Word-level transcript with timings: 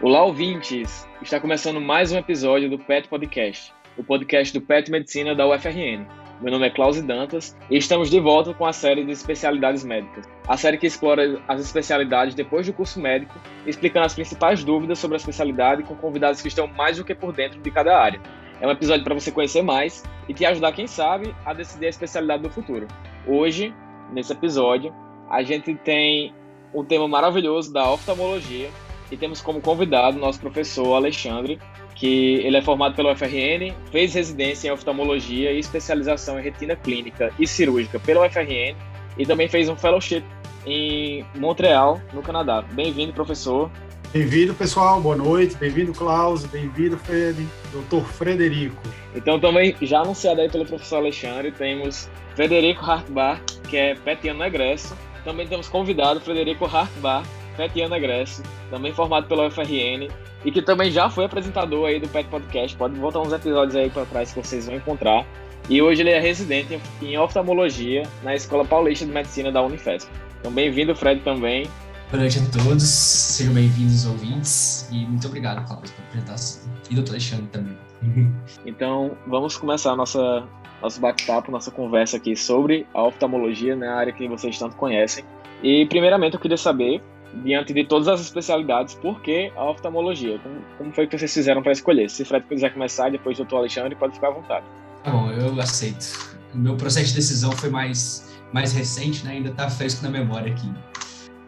Olá, 0.00 0.22
ouvintes! 0.22 1.08
Está 1.20 1.40
começando 1.40 1.80
mais 1.80 2.12
um 2.12 2.18
episódio 2.18 2.70
do 2.70 2.78
PET 2.78 3.08
Podcast, 3.08 3.74
o 3.96 4.04
podcast 4.04 4.56
do 4.56 4.64
PET 4.64 4.92
Medicina 4.92 5.34
da 5.34 5.44
UFRN. 5.44 6.06
Meu 6.40 6.52
nome 6.52 6.68
é 6.68 6.70
Klaus 6.70 7.02
Dantas 7.02 7.56
e 7.68 7.76
estamos 7.76 8.08
de 8.08 8.20
volta 8.20 8.54
com 8.54 8.64
a 8.64 8.72
série 8.72 9.04
de 9.04 9.10
especialidades 9.10 9.82
médicas. 9.82 10.24
A 10.46 10.56
série 10.56 10.78
que 10.78 10.86
explora 10.86 11.42
as 11.48 11.60
especialidades 11.60 12.36
depois 12.36 12.64
do 12.64 12.72
curso 12.72 13.00
médico, 13.00 13.40
explicando 13.66 14.06
as 14.06 14.14
principais 14.14 14.62
dúvidas 14.62 15.00
sobre 15.00 15.16
a 15.16 15.18
especialidade 15.18 15.82
com 15.82 15.96
convidados 15.96 16.40
que 16.40 16.46
estão 16.46 16.68
mais 16.68 16.98
do 16.98 17.04
que 17.04 17.12
por 17.12 17.32
dentro 17.32 17.60
de 17.60 17.70
cada 17.72 18.00
área. 18.00 18.20
É 18.60 18.68
um 18.68 18.70
episódio 18.70 19.02
para 19.02 19.14
você 19.14 19.32
conhecer 19.32 19.62
mais 19.62 20.04
e 20.28 20.32
te 20.32 20.44
ajudar, 20.44 20.70
quem 20.70 20.86
sabe, 20.86 21.34
a 21.44 21.52
decidir 21.52 21.86
a 21.86 21.90
especialidade 21.90 22.44
do 22.44 22.50
futuro. 22.50 22.86
Hoje, 23.26 23.74
nesse 24.12 24.32
episódio, 24.32 24.94
a 25.28 25.42
gente 25.42 25.74
tem 25.74 26.32
um 26.72 26.84
tema 26.84 27.08
maravilhoso 27.08 27.72
da 27.72 27.90
oftalmologia 27.90 28.70
e 29.10 29.16
temos 29.16 29.40
como 29.40 29.60
convidado 29.60 30.18
nosso 30.18 30.40
professor 30.40 30.94
Alexandre, 30.94 31.58
que 31.94 32.36
ele 32.44 32.56
é 32.56 32.62
formado 32.62 32.94
pela 32.94 33.12
UFRN, 33.12 33.74
fez 33.90 34.14
residência 34.14 34.68
em 34.68 34.70
oftalmologia 34.70 35.52
e 35.52 35.58
especialização 35.58 36.38
em 36.38 36.42
retina 36.42 36.76
clínica 36.76 37.32
e 37.38 37.46
cirúrgica 37.46 37.98
pela 37.98 38.26
UFRN 38.26 38.76
e 39.18 39.26
também 39.26 39.48
fez 39.48 39.68
um 39.68 39.76
fellowship 39.76 40.22
em 40.64 41.24
Montreal, 41.34 42.00
no 42.12 42.22
Canadá. 42.22 42.62
Bem-vindo, 42.72 43.12
professor. 43.12 43.70
Bem-vindo, 44.12 44.54
pessoal. 44.54 45.00
Boa 45.00 45.16
noite. 45.16 45.56
Bem-vindo, 45.56 45.92
Klaus. 45.92 46.44
Bem-vindo, 46.46 46.96
Fred. 46.96 47.46
Doutor 47.72 48.04
Frederico. 48.04 48.80
Então, 49.14 49.38
também 49.38 49.74
já 49.82 50.00
anunciado 50.00 50.40
aí 50.40 50.48
pelo 50.48 50.64
professor 50.64 50.96
Alexandre, 50.96 51.50
temos 51.52 52.08
Frederico 52.34 52.84
Hartbach, 52.84 53.42
que 53.68 53.76
é 53.76 53.94
petiano 53.94 54.44
egresso. 54.44 54.96
Também 55.24 55.46
temos 55.46 55.68
convidado 55.68 56.20
Frederico 56.20 56.64
Hartbach, 56.64 57.28
petiano 57.58 57.96
egresso, 57.96 58.40
também 58.70 58.92
formado 58.92 59.26
pela 59.26 59.48
UFRN, 59.48 60.08
e 60.44 60.52
que 60.52 60.62
também 60.62 60.92
já 60.92 61.10
foi 61.10 61.24
apresentador 61.24 61.88
aí 61.88 61.98
do 61.98 62.08
Pet 62.08 62.28
Podcast. 62.28 62.76
Pode 62.76 62.94
voltar 62.98 63.20
uns 63.20 63.32
episódios 63.32 63.74
aí 63.74 63.90
para 63.90 64.06
trás 64.06 64.32
que 64.32 64.40
vocês 64.40 64.66
vão 64.66 64.76
encontrar. 64.76 65.26
E 65.68 65.82
hoje 65.82 66.00
ele 66.00 66.10
é 66.10 66.20
residente 66.20 66.80
em 67.02 67.18
oftalmologia 67.18 68.04
na 68.22 68.34
Escola 68.34 68.64
Paulista 68.64 69.04
de 69.04 69.10
Medicina 69.10 69.50
da 69.50 69.60
Unifesp. 69.60 70.08
Então, 70.38 70.52
bem-vindo, 70.52 70.94
Fred, 70.94 71.20
também. 71.22 71.68
Boa 72.10 72.22
noite 72.22 72.38
a 72.38 72.62
todos, 72.62 72.84
sejam 72.84 73.52
bem-vindos, 73.52 74.06
ouvintes, 74.06 74.88
e 74.90 75.04
muito 75.04 75.26
obrigado, 75.26 75.66
Cláudio, 75.66 75.92
pela 75.92 76.08
apresentação. 76.08 76.72
E 76.88 76.94
doutor 76.94 77.10
Alexandre 77.10 77.46
também. 77.48 77.76
Então, 78.64 79.16
vamos 79.26 79.56
começar 79.56 79.96
nossa, 79.96 80.46
nosso 80.80 81.00
bate-papo, 81.00 81.50
nossa 81.50 81.70
conversa 81.70 82.16
aqui 82.16 82.36
sobre 82.36 82.86
a 82.94 83.02
oftalmologia, 83.02 83.74
né, 83.74 83.88
a 83.88 83.96
área 83.96 84.12
que 84.12 84.28
vocês 84.28 84.56
tanto 84.58 84.76
conhecem. 84.76 85.24
E, 85.62 85.84
primeiramente, 85.86 86.34
eu 86.34 86.40
queria 86.40 86.56
saber 86.56 87.02
diante 87.44 87.72
de 87.72 87.84
todas 87.84 88.08
as 88.08 88.20
especialidades, 88.20 88.94
por 88.94 89.20
que 89.20 89.52
a 89.56 89.70
oftalmologia? 89.70 90.38
Como, 90.38 90.60
como 90.78 90.92
foi 90.92 91.06
que 91.06 91.18
vocês 91.18 91.32
fizeram 91.32 91.62
para 91.62 91.72
escolher? 91.72 92.10
Se 92.10 92.24
Fred 92.24 92.46
quiser 92.46 92.72
começar, 92.72 93.10
depois 93.10 93.36
o 93.38 93.42
doutor 93.42 93.58
Alexandre, 93.58 93.94
pode 93.94 94.14
ficar 94.14 94.28
à 94.28 94.32
vontade. 94.32 94.66
Tá 95.04 95.10
bom, 95.10 95.30
eu 95.30 95.60
aceito. 95.60 96.36
O 96.54 96.58
meu 96.58 96.76
processo 96.76 97.08
de 97.08 97.14
decisão 97.14 97.52
foi 97.52 97.70
mais, 97.70 98.38
mais 98.52 98.72
recente, 98.72 99.24
né? 99.24 99.32
ainda 99.32 99.50
está 99.50 99.68
fresco 99.68 100.02
na 100.02 100.10
memória 100.10 100.52
aqui. 100.52 100.70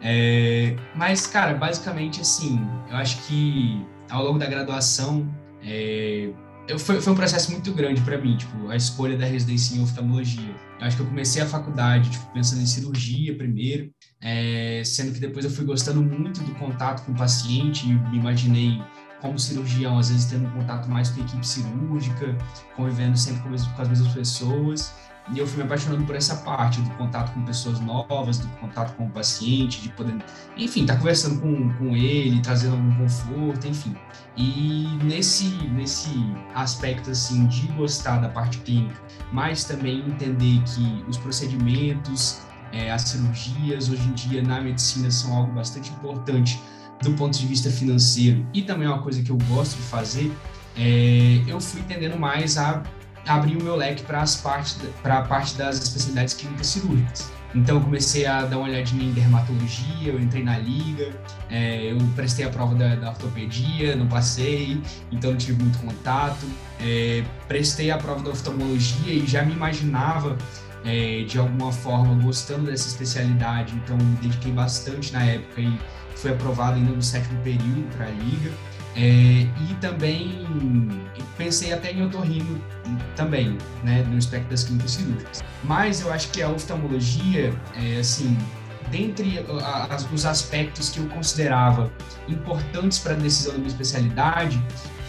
É, 0.01 0.75
mas, 0.95 1.27
cara, 1.27 1.53
basicamente 1.53 2.21
assim, 2.21 2.59
eu 2.89 2.97
acho 2.97 3.27
que 3.27 3.85
ao 4.09 4.23
longo 4.23 4.39
da 4.39 4.45
graduação, 4.45 5.27
é, 5.63 6.29
eu, 6.67 6.79
foi, 6.79 7.01
foi 7.01 7.13
um 7.13 7.15
processo 7.15 7.51
muito 7.51 7.71
grande 7.73 8.01
para 8.01 8.17
mim, 8.17 8.35
tipo, 8.37 8.69
a 8.69 8.75
escolha 8.75 9.17
da 9.17 9.25
residência 9.25 9.75
em 9.75 9.83
oftalmologia. 9.83 10.55
Eu 10.79 10.87
acho 10.87 10.95
que 10.95 11.03
eu 11.03 11.07
comecei 11.07 11.41
a 11.41 11.45
faculdade, 11.45 12.09
tipo, 12.09 12.25
pensando 12.33 12.61
em 12.61 12.65
cirurgia 12.65 13.35
primeiro, 13.35 13.91
é, 14.21 14.83
sendo 14.85 15.13
que 15.13 15.19
depois 15.19 15.43
eu 15.43 15.51
fui 15.51 15.65
gostando 15.65 16.01
muito 16.01 16.43
do 16.43 16.53
contato 16.55 17.03
com 17.05 17.11
o 17.11 17.15
paciente 17.15 17.87
e 17.87 17.93
me 17.93 18.17
imaginei 18.17 18.81
como 19.19 19.39
cirurgião, 19.39 19.97
às 19.97 20.09
vezes 20.09 20.25
tendo 20.25 20.47
um 20.47 20.51
contato 20.51 20.89
mais 20.89 21.09
com 21.09 21.21
a 21.21 21.23
equipe 21.23 21.47
cirúrgica, 21.47 22.35
convivendo 22.75 23.17
sempre 23.17 23.41
com, 23.43 23.53
as 23.53 23.87
mesmas 23.87 24.13
pessoas. 24.13 24.93
E 25.33 25.37
eu 25.37 25.45
fui 25.45 25.57
me 25.57 25.63
apaixonando 25.63 26.03
por 26.03 26.15
essa 26.15 26.35
parte 26.37 26.81
do 26.81 26.89
contato 26.91 27.31
com 27.33 27.43
pessoas 27.43 27.79
novas, 27.79 28.39
do 28.39 28.47
contato 28.57 28.95
com 28.95 29.05
o 29.05 29.09
paciente, 29.09 29.79
de 29.79 29.89
poder, 29.89 30.15
enfim, 30.57 30.81
estar 30.81 30.95
tá 30.95 30.99
conversando 30.99 31.39
com, 31.39 31.71
com 31.73 31.95
ele, 31.95 32.41
trazendo 32.41 32.73
algum 32.73 32.95
conforto, 32.97 33.67
enfim. 33.67 33.95
E 34.35 34.87
nesse, 35.03 35.45
nesse 35.69 36.09
aspecto, 36.55 37.11
assim, 37.11 37.45
de 37.45 37.67
gostar 37.73 38.17
da 38.17 38.29
parte 38.29 38.57
clínica, 38.59 38.99
mas 39.31 39.63
também 39.63 39.99
entender 39.99 40.61
que 40.63 41.05
os 41.07 41.17
procedimentos, 41.17 42.41
é, 42.71 42.91
as 42.91 43.03
cirurgias, 43.03 43.89
hoje 43.89 44.03
em 44.03 44.13
dia, 44.13 44.41
na 44.41 44.61
medicina, 44.61 45.09
são 45.11 45.35
algo 45.35 45.51
bastante 45.53 45.91
importante 45.91 46.61
do 47.01 47.13
ponto 47.13 47.37
de 47.37 47.45
vista 47.47 47.69
financeiro 47.69 48.45
e 48.53 48.61
também 48.61 48.87
é 48.87 48.91
uma 48.91 49.01
coisa 49.01 49.21
que 49.23 49.31
eu 49.31 49.37
gosto 49.49 49.75
de 49.75 49.83
fazer, 49.83 50.31
é, 50.77 51.41
eu 51.47 51.59
fui 51.59 51.81
entendendo 51.81 52.17
mais 52.17 52.57
a 52.57 52.83
abrir 53.27 53.57
o 53.57 53.63
meu 53.63 53.75
leque 53.75 54.03
para 54.03 54.21
as 54.21 54.35
partes 54.35 54.77
para 55.01 55.19
a 55.19 55.21
parte 55.23 55.55
das 55.55 55.81
especialidades 55.81 56.33
clínicas 56.33 56.67
cirúrgicas. 56.67 57.31
Então 57.53 57.75
eu 57.75 57.81
comecei 57.81 58.25
a 58.25 58.45
dar 58.45 58.57
uma 58.57 58.67
olhadinha 58.67 59.03
em 59.03 59.11
dermatologia, 59.11 60.13
eu 60.13 60.19
entrei 60.19 60.41
na 60.41 60.57
liga, 60.57 61.11
é, 61.49 61.91
eu 61.91 61.97
prestei 62.15 62.45
a 62.45 62.49
prova 62.49 62.73
da, 62.75 62.95
da, 62.95 63.09
ortopedia, 63.09 63.95
não 63.95 64.07
passei, 64.07 64.81
então 65.11 65.31
não 65.31 65.37
tive 65.37 65.61
muito 65.61 65.77
contato. 65.79 66.45
É, 66.79 67.23
prestei 67.49 67.91
a 67.91 67.97
prova 67.97 68.23
da 68.23 68.31
oftalmologia 68.31 69.13
e 69.13 69.27
já 69.27 69.43
me 69.43 69.51
imaginava 69.51 70.37
é, 70.85 71.23
de 71.23 71.37
alguma 71.37 71.71
forma 71.71 72.15
gostando 72.23 72.65
dessa 72.65 72.87
especialidade, 72.87 73.73
então 73.75 73.97
me 73.97 74.15
dediquei 74.17 74.51
bastante 74.51 75.13
na 75.13 75.23
época 75.23 75.61
e 75.61 75.79
fui 76.15 76.31
aprovado 76.31 76.77
ainda 76.77 76.91
no 76.91 77.01
sétimo 77.01 77.39
período 77.41 77.87
para 77.95 78.07
a 78.07 78.09
liga. 78.09 78.51
É, 78.95 78.99
e 78.99 79.73
também 79.79 80.45
pensei 81.37 81.71
até 81.71 81.91
em 81.91 82.03
otorrino 82.03 82.61
também, 83.15 83.57
né, 83.83 84.03
no 84.03 84.17
espectro 84.17 84.49
das 84.49 84.63
clínicas 84.65 84.91
cirúrgicas. 84.91 85.43
Mas 85.63 86.01
eu 86.01 86.11
acho 86.11 86.29
que 86.29 86.41
a 86.41 86.49
oftalmologia, 86.49 87.53
é, 87.75 87.99
assim, 87.99 88.37
dentre 88.91 89.43
as, 89.89 90.11
os 90.11 90.25
aspectos 90.25 90.89
que 90.89 90.99
eu 90.99 91.07
considerava 91.07 91.91
importantes 92.27 92.99
para 92.99 93.13
a 93.13 93.15
decisão 93.15 93.53
da 93.53 93.59
minha 93.59 93.69
especialidade, 93.69 94.61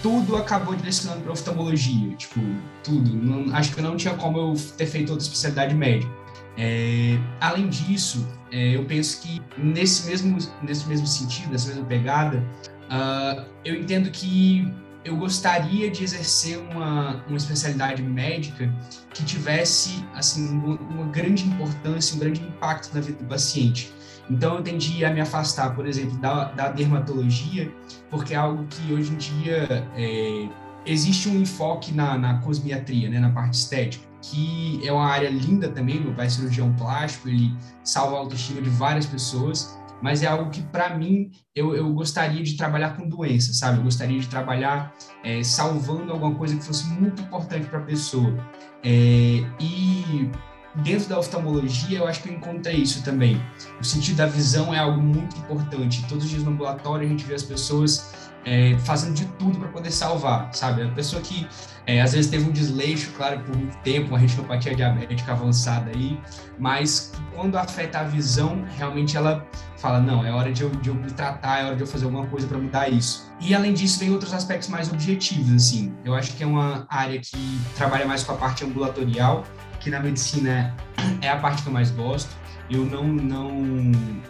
tudo 0.02 0.36
acabou 0.36 0.74
direcionando 0.74 1.22
para 1.22 1.32
oftalmologia, 1.32 2.14
tipo, 2.16 2.40
tudo. 2.82 3.14
Não, 3.14 3.54
acho 3.54 3.74
que 3.74 3.80
não 3.80 3.96
tinha 3.96 4.14
como 4.14 4.36
eu 4.38 4.54
ter 4.76 4.86
feito 4.86 5.10
outra 5.10 5.24
especialidade 5.24 5.74
médica. 5.74 6.12
É, 6.58 7.18
além 7.40 7.68
disso, 7.68 8.26
é, 8.50 8.76
eu 8.76 8.84
penso 8.84 9.22
que 9.22 9.40
nesse 9.56 10.08
mesmo, 10.08 10.36
nesse 10.62 10.86
mesmo 10.86 11.06
sentido, 11.06 11.50
nessa 11.50 11.68
mesma 11.68 11.84
pegada, 11.84 12.44
uh, 12.90 13.44
eu 13.64 13.74
entendo 13.74 14.10
que 14.10 14.70
eu 15.04 15.16
gostaria 15.16 15.90
de 15.90 16.04
exercer 16.04 16.58
uma, 16.58 17.24
uma 17.26 17.36
especialidade 17.36 18.02
médica 18.02 18.72
que 19.14 19.24
tivesse 19.24 20.04
assim 20.14 20.48
uma, 20.48 20.76
uma 20.76 21.06
grande 21.06 21.44
importância, 21.44 22.14
um 22.14 22.19
grande 22.19 22.40
impacto 22.40 22.94
na 22.94 23.00
vida 23.00 23.19
do 23.19 23.24
paciente. 23.24 23.92
Então, 24.30 24.56
eu 24.56 24.62
tendi 24.62 25.04
a 25.04 25.12
me 25.12 25.20
afastar, 25.20 25.74
por 25.74 25.86
exemplo, 25.86 26.16
da, 26.18 26.44
da 26.52 26.68
dermatologia, 26.68 27.72
porque 28.10 28.34
é 28.34 28.36
algo 28.36 28.66
que 28.66 28.92
hoje 28.92 29.12
em 29.12 29.16
dia 29.16 29.88
é, 29.96 30.48
existe 30.86 31.28
um 31.28 31.40
enfoque 31.40 31.92
na, 31.92 32.16
na 32.16 32.38
cosmiatria, 32.38 33.10
né, 33.10 33.18
na 33.18 33.30
parte 33.30 33.54
estética, 33.54 34.04
que 34.20 34.80
é 34.86 34.92
uma 34.92 35.06
área 35.06 35.28
linda 35.28 35.68
também. 35.68 36.00
Meu 36.00 36.14
pai 36.14 36.26
é 36.26 36.28
cirurgião 36.28 36.72
plástico, 36.74 37.28
ele 37.28 37.54
salva 37.82 38.16
a 38.16 38.18
autoestima 38.20 38.62
de 38.62 38.70
várias 38.70 39.06
pessoas, 39.06 39.78
mas 40.00 40.22
é 40.22 40.26
algo 40.26 40.50
que, 40.50 40.62
para 40.62 40.96
mim, 40.96 41.30
eu, 41.54 41.74
eu 41.74 41.92
gostaria 41.92 42.42
de 42.42 42.56
trabalhar 42.56 42.96
com 42.96 43.08
doença, 43.08 43.52
sabe? 43.52 43.78
Eu 43.78 43.84
gostaria 43.84 44.18
de 44.18 44.28
trabalhar 44.28 44.92
é, 45.22 45.42
salvando 45.44 46.12
alguma 46.12 46.34
coisa 46.34 46.56
que 46.56 46.64
fosse 46.64 46.88
muito 46.88 47.22
importante 47.22 47.66
para 47.66 47.78
a 47.78 47.82
pessoa. 47.82 48.34
É, 48.82 49.44
e 49.60 50.28
dentro 50.76 51.08
da 51.08 51.18
oftalmologia, 51.18 51.98
eu 51.98 52.06
acho 52.06 52.22
que 52.22 52.28
eu 52.28 52.34
encontrei 52.34 52.76
isso 52.76 53.02
também. 53.02 53.40
O 53.80 53.84
sentido 53.84 54.16
da 54.16 54.26
visão 54.26 54.74
é 54.74 54.78
algo 54.78 55.00
muito 55.00 55.36
importante. 55.36 56.04
Todos 56.08 56.24
os 56.24 56.30
dias 56.30 56.42
no 56.42 56.50
ambulatório 56.50 57.06
a 57.06 57.08
gente 57.08 57.24
vê 57.24 57.34
as 57.34 57.42
pessoas 57.42 58.31
é, 58.44 58.76
fazendo 58.78 59.14
de 59.14 59.24
tudo 59.38 59.58
para 59.58 59.68
poder 59.68 59.90
salvar, 59.90 60.52
sabe? 60.52 60.82
A 60.82 60.88
pessoa 60.88 61.22
que 61.22 61.46
é, 61.86 62.00
às 62.00 62.12
vezes 62.12 62.30
teve 62.30 62.48
um 62.48 62.52
desleixo, 62.52 63.10
claro, 63.16 63.40
por 63.40 63.56
muito 63.56 63.76
tempo, 63.78 64.08
uma 64.08 64.18
retinopatia 64.18 64.74
diabética 64.74 65.32
avançada 65.32 65.90
aí, 65.94 66.18
mas 66.58 67.12
quando 67.34 67.56
afeta 67.56 68.00
a 68.00 68.04
visão, 68.04 68.64
realmente 68.76 69.16
ela 69.16 69.46
fala: 69.76 70.00
não, 70.00 70.24
é 70.24 70.32
hora 70.32 70.52
de 70.52 70.62
eu, 70.62 70.70
de 70.70 70.88
eu 70.88 70.94
me 70.94 71.10
tratar, 71.10 71.60
é 71.60 71.64
hora 71.66 71.76
de 71.76 71.82
eu 71.82 71.86
fazer 71.86 72.04
alguma 72.04 72.26
coisa 72.26 72.46
para 72.46 72.58
mudar 72.58 72.88
isso. 72.88 73.30
E 73.40 73.54
além 73.54 73.74
disso, 73.74 73.98
vem 73.98 74.10
outros 74.10 74.32
aspectos 74.32 74.68
mais 74.68 74.90
objetivos, 74.92 75.52
assim. 75.52 75.92
Eu 76.04 76.14
acho 76.14 76.34
que 76.36 76.44
é 76.44 76.46
uma 76.46 76.86
área 76.88 77.18
que 77.18 77.60
trabalha 77.76 78.06
mais 78.06 78.22
com 78.22 78.32
a 78.32 78.36
parte 78.36 78.64
ambulatorial, 78.64 79.44
que 79.80 79.90
na 79.90 79.98
medicina 79.98 80.74
é 81.20 81.28
a 81.28 81.36
parte 81.36 81.62
que 81.62 81.68
eu 81.68 81.72
mais 81.72 81.90
gosto. 81.90 82.30
Eu 82.70 82.86
não, 82.86 83.04
não, 83.04 83.50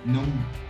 não 0.04 0.22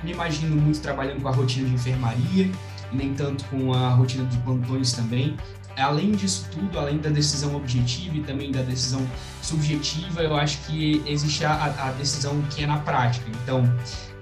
me 0.03 0.13
imagino 0.13 0.55
muito 0.57 0.81
trabalhando 0.81 1.23
com 1.23 1.29
a 1.29 1.33
rotina 1.33 1.69
de 1.69 1.75
enfermaria, 1.75 2.51
nem 2.93 3.15
tanto 3.15 3.45
com 3.47 3.73
a 3.73 3.91
rotina 3.91 4.25
de 4.27 4.37
plantões 4.39 4.93
também. 4.93 5.37
além 5.79 6.13
disso 6.13 6.49
tudo, 6.53 6.79
além 6.79 6.99
da 6.99 7.09
decisão 7.09 7.57
objetiva 7.57 8.17
e 8.17 8.23
também 8.23 8.53
da 8.53 8.61
decisão 8.63 9.01
subjetiva, 9.41 10.23
eu 10.23 10.37
acho 10.37 10.59
que 10.67 11.03
existe 11.07 11.45
a, 11.45 11.65
a 11.65 11.93
decisão 11.93 12.43
que 12.51 12.63
é 12.63 12.67
na 12.67 12.79
prática. 12.79 13.27
Então, 13.43 13.65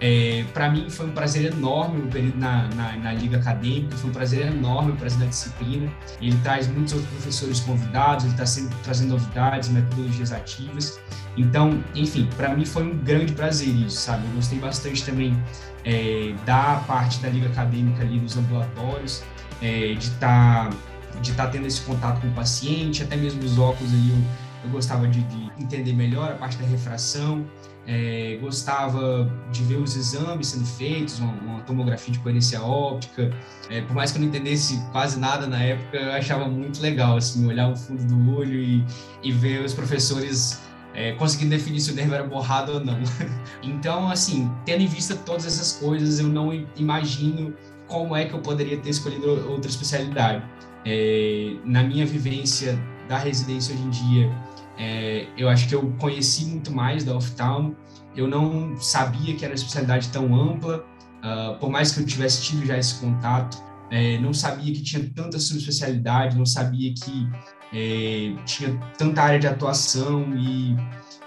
é, 0.00 0.44
para 0.54 0.70
mim 0.70 0.88
foi 0.88 1.06
um 1.06 1.12
prazer 1.12 1.52
enorme 1.52 2.00
o 2.00 2.06
período 2.06 2.38
na, 2.38 2.68
na, 2.68 2.96
na, 2.96 3.12
Liga 3.12 3.36
Acadêmica, 3.36 3.94
foi 3.96 4.08
um 4.08 4.12
prazer 4.12 4.46
enorme 4.46 4.92
o 4.92 4.96
prazer 4.96 5.18
da 5.18 5.26
disciplina. 5.26 5.92
Ele 6.22 6.36
traz 6.42 6.66
muitos 6.68 6.94
outros 6.94 7.10
professores 7.10 7.60
convidados, 7.60 8.24
ele 8.24 8.32
está 8.32 8.46
sempre 8.46 8.74
trazendo 8.82 9.10
novidades, 9.10 9.68
metodologias 9.68 10.32
ativas. 10.32 10.98
Então, 11.36 11.84
enfim, 11.94 12.28
para 12.36 12.54
mim 12.54 12.64
foi 12.64 12.84
um 12.84 12.96
grande 12.96 13.32
prazer 13.34 13.68
isso, 13.68 13.98
sabe? 13.98 14.26
Eu 14.26 14.34
gostei 14.36 14.58
bastante 14.58 15.04
também 15.04 15.36
é, 15.84 16.34
da 16.44 16.82
parte 16.86 17.20
da 17.20 17.28
Liga 17.28 17.48
Acadêmica 17.48 18.02
ali 18.02 18.18
dos 18.18 18.36
ambulatórios, 18.36 19.22
é, 19.62 19.94
de 19.94 20.06
estar 20.06 20.70
tá, 20.70 21.20
de 21.20 21.32
tá 21.32 21.46
tendo 21.46 21.66
esse 21.66 21.80
contato 21.82 22.20
com 22.20 22.28
o 22.28 22.32
paciente, 22.32 23.02
até 23.02 23.16
mesmo 23.16 23.42
os 23.42 23.58
óculos 23.58 23.92
ali 23.92 24.10
eu, 24.10 24.18
eu 24.64 24.70
gostava 24.70 25.08
de, 25.08 25.22
de 25.22 25.50
entender 25.58 25.92
melhor 25.92 26.30
a 26.30 26.34
parte 26.34 26.56
da 26.56 26.66
refração, 26.66 27.46
é, 27.86 28.38
gostava 28.40 29.30
de 29.50 29.62
ver 29.64 29.76
os 29.76 29.96
exames 29.96 30.48
sendo 30.48 30.64
feitos, 30.64 31.18
uma, 31.18 31.32
uma 31.32 31.60
tomografia 31.62 32.12
de 32.12 32.18
coerência 32.20 32.62
óptica. 32.62 33.30
É, 33.68 33.80
por 33.80 33.94
mais 33.94 34.12
que 34.12 34.18
eu 34.18 34.22
não 34.22 34.28
entendesse 34.28 34.80
quase 34.92 35.18
nada 35.18 35.46
na 35.46 35.60
época, 35.60 35.96
eu 35.96 36.12
achava 36.12 36.46
muito 36.46 36.80
legal, 36.80 37.16
assim, 37.16 37.46
olhar 37.46 37.68
o 37.68 37.76
fundo 37.76 38.04
do 38.04 38.36
olho 38.36 38.60
e, 38.60 38.84
e 39.22 39.32
ver 39.32 39.64
os 39.64 39.74
professores 39.74 40.60
é, 40.94 41.12
conseguindo 41.12 41.50
definir 41.50 41.80
se 41.80 41.92
o 41.92 41.94
nervo 41.94 42.14
era 42.14 42.24
borrado 42.24 42.72
ou 42.72 42.84
não. 42.84 42.98
então, 43.62 44.10
assim, 44.10 44.50
tendo 44.64 44.82
em 44.82 44.86
vista 44.86 45.14
todas 45.14 45.46
essas 45.46 45.72
coisas, 45.72 46.18
eu 46.18 46.28
não 46.28 46.52
imagino 46.76 47.54
como 47.86 48.16
é 48.16 48.24
que 48.24 48.34
eu 48.34 48.40
poderia 48.40 48.78
ter 48.78 48.90
escolhido 48.90 49.50
outra 49.50 49.70
especialidade. 49.70 50.44
É, 50.84 51.56
na 51.64 51.82
minha 51.82 52.06
vivência 52.06 52.78
da 53.08 53.18
residência 53.18 53.74
hoje 53.74 53.82
em 53.82 53.90
dia, 53.90 54.30
é, 54.78 55.26
eu 55.36 55.48
acho 55.48 55.68
que 55.68 55.74
eu 55.74 55.92
conheci 55.98 56.46
muito 56.46 56.72
mais 56.72 57.04
da 57.04 57.14
oftalmo. 57.14 57.76
Eu 58.16 58.26
não 58.26 58.76
sabia 58.80 59.34
que 59.34 59.44
era 59.44 59.52
uma 59.52 59.56
especialidade 59.56 60.08
tão 60.08 60.34
ampla, 60.34 60.84
uh, 61.22 61.58
por 61.58 61.70
mais 61.70 61.92
que 61.92 62.00
eu 62.00 62.06
tivesse 62.06 62.42
tido 62.42 62.64
já 62.66 62.78
esse 62.78 62.98
contato. 63.00 63.62
É, 63.90 64.18
não 64.18 64.32
sabia 64.32 64.72
que 64.72 64.82
tinha 64.82 65.04
tanta 65.14 65.38
subespecialidade, 65.38 66.36
não 66.36 66.46
sabia 66.46 66.94
que 66.94 67.28
é, 67.72 68.34
tinha 68.44 68.78
tanta 68.98 69.22
área 69.22 69.38
de 69.38 69.46
atuação 69.46 70.24
e, 70.34 70.76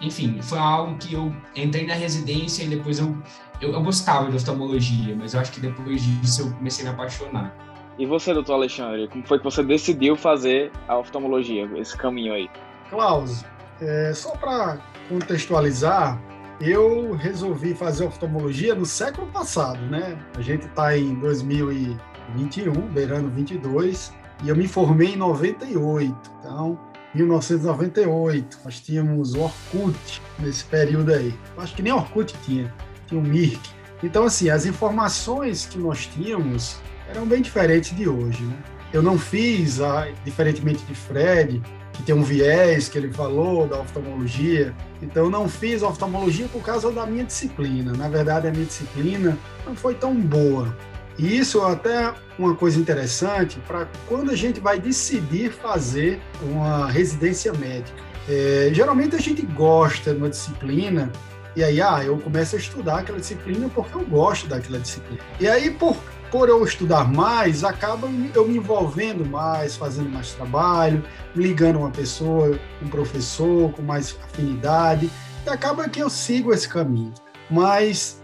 enfim, 0.01 0.41
foi 0.41 0.59
algo 0.59 0.97
que 0.97 1.13
eu 1.13 1.33
entrei 1.55 1.85
na 1.85 1.93
residência 1.93 2.63
e 2.63 2.67
depois 2.67 2.99
eu, 2.99 3.17
eu, 3.61 3.71
eu 3.73 3.81
gostava 3.81 4.29
de 4.29 4.35
oftalmologia, 4.35 5.15
mas 5.15 5.33
eu 5.33 5.39
acho 5.39 5.51
que 5.51 5.59
depois 5.59 6.01
disso 6.01 6.41
eu 6.41 6.51
comecei 6.53 6.85
a 6.85 6.89
me 6.89 6.95
apaixonar. 6.95 7.55
E 7.97 8.05
você, 8.05 8.33
doutor 8.33 8.53
Alexandre, 8.53 9.07
como 9.07 9.25
foi 9.25 9.37
que 9.37 9.43
você 9.43 9.63
decidiu 9.63 10.15
fazer 10.15 10.71
a 10.87 10.97
oftalmologia, 10.97 11.69
esse 11.77 11.95
caminho 11.95 12.33
aí? 12.33 12.49
Klaus, 12.89 13.45
é, 13.79 14.11
só 14.13 14.31
para 14.31 14.79
contextualizar, 15.07 16.19
eu 16.59 17.13
resolvi 17.13 17.73
fazer 17.73 18.05
oftalmologia 18.05 18.73
no 18.73 18.85
século 18.85 19.27
passado, 19.27 19.79
né? 19.87 20.17
A 20.37 20.41
gente 20.41 20.65
está 20.65 20.97
em 20.97 21.13
2021, 21.15 22.71
beirando 22.87 23.29
22, 23.29 24.13
e 24.43 24.49
eu 24.49 24.55
me 24.55 24.67
formei 24.67 25.13
em 25.13 25.15
98. 25.15 26.13
Então, 26.39 26.77
1998, 27.15 28.59
nós 28.63 28.79
tínhamos 28.79 29.35
Orkut 29.35 30.21
nesse 30.39 30.65
período 30.65 31.13
aí. 31.13 31.33
Acho 31.57 31.75
que 31.75 31.81
nem 31.81 31.93
Orkut 31.93 32.35
tinha, 32.43 32.73
tinha 33.07 33.19
o 33.19 33.23
Mirk. 33.23 33.59
Então, 34.03 34.25
assim, 34.25 34.49
as 34.49 34.65
informações 34.65 35.65
que 35.65 35.77
nós 35.77 36.07
tínhamos 36.07 36.77
eram 37.09 37.25
bem 37.25 37.41
diferentes 37.41 37.95
de 37.95 38.07
hoje, 38.07 38.43
né? 38.43 38.57
Eu 38.91 39.01
não 39.01 39.17
fiz, 39.17 39.79
diferentemente 40.23 40.83
de 40.85 40.93
Fred, 40.93 41.61
que 41.93 42.03
tem 42.03 42.13
um 42.13 42.21
viés 42.21 42.89
que 42.89 42.97
ele 42.97 43.11
falou 43.11 43.67
da 43.67 43.79
oftalmologia. 43.79 44.75
Então, 45.01 45.25
eu 45.25 45.29
não 45.31 45.47
fiz 45.47 45.81
oftalmologia 45.81 46.47
por 46.47 46.61
causa 46.61 46.91
da 46.91 47.05
minha 47.05 47.23
disciplina. 47.23 47.93
Na 47.93 48.07
verdade, 48.07 48.47
a 48.47 48.51
minha 48.51 48.65
disciplina 48.65 49.37
não 49.65 49.75
foi 49.75 49.95
tão 49.95 50.13
boa. 50.13 50.77
E 51.18 51.38
isso 51.38 51.62
é 51.62 51.71
até 51.71 52.13
uma 52.38 52.56
coisa 52.56 52.80
interessante 52.80 53.60
para 53.68 53.88
quando 54.07 54.31
a 54.31 54.36
gente 54.36 54.60
vai 54.60 54.80
decidir 54.80 55.51
fazer 55.51 56.19
uma 56.42 56.89
residência 56.89 57.54
médica. 57.54 58.01
É, 58.27 58.69
geralmente 58.74 59.15
a 59.15 59.19
gente 59.19 59.42
gosta 59.42 60.13
de 60.13 60.18
uma 60.18 60.30
disciplina 60.30 61.12
e 61.56 61.63
aí, 61.63 61.80
ah, 61.80 62.04
eu 62.04 62.18
começo 62.18 62.56
a 62.56 62.60
estudar 62.60 63.00
aquela 63.00 63.19
disciplina 63.19 63.69
porque 63.69 63.95
eu 63.95 64.04
gosto 64.06 64.48
daquela 64.48 64.80
disciplina. 64.80 65.21
E 65.39 65.48
aí, 65.48 65.69
por 65.69 65.95
por 66.33 66.50
eu 66.50 66.63
estudar 66.63 67.07
mais, 67.13 67.63
acaba 67.63 68.07
eu 68.33 68.48
me 68.48 68.57
envolvendo 68.57 69.24
mais, 69.24 69.75
fazendo 69.75 70.10
mais 70.10 70.31
trabalho, 70.31 71.06
ligando 71.36 71.77
uma 71.77 71.92
pessoa, 71.92 72.60
um 72.81 72.88
professor 72.88 73.71
com 73.74 73.83
mais 73.83 74.18
afinidade, 74.24 75.12
e 75.45 75.50
acaba 75.50 75.88
que 75.88 76.00
eu 76.00 76.10
sigo 76.10 76.51
esse 76.51 76.68
caminho. 76.68 77.13
Mas 77.51 78.19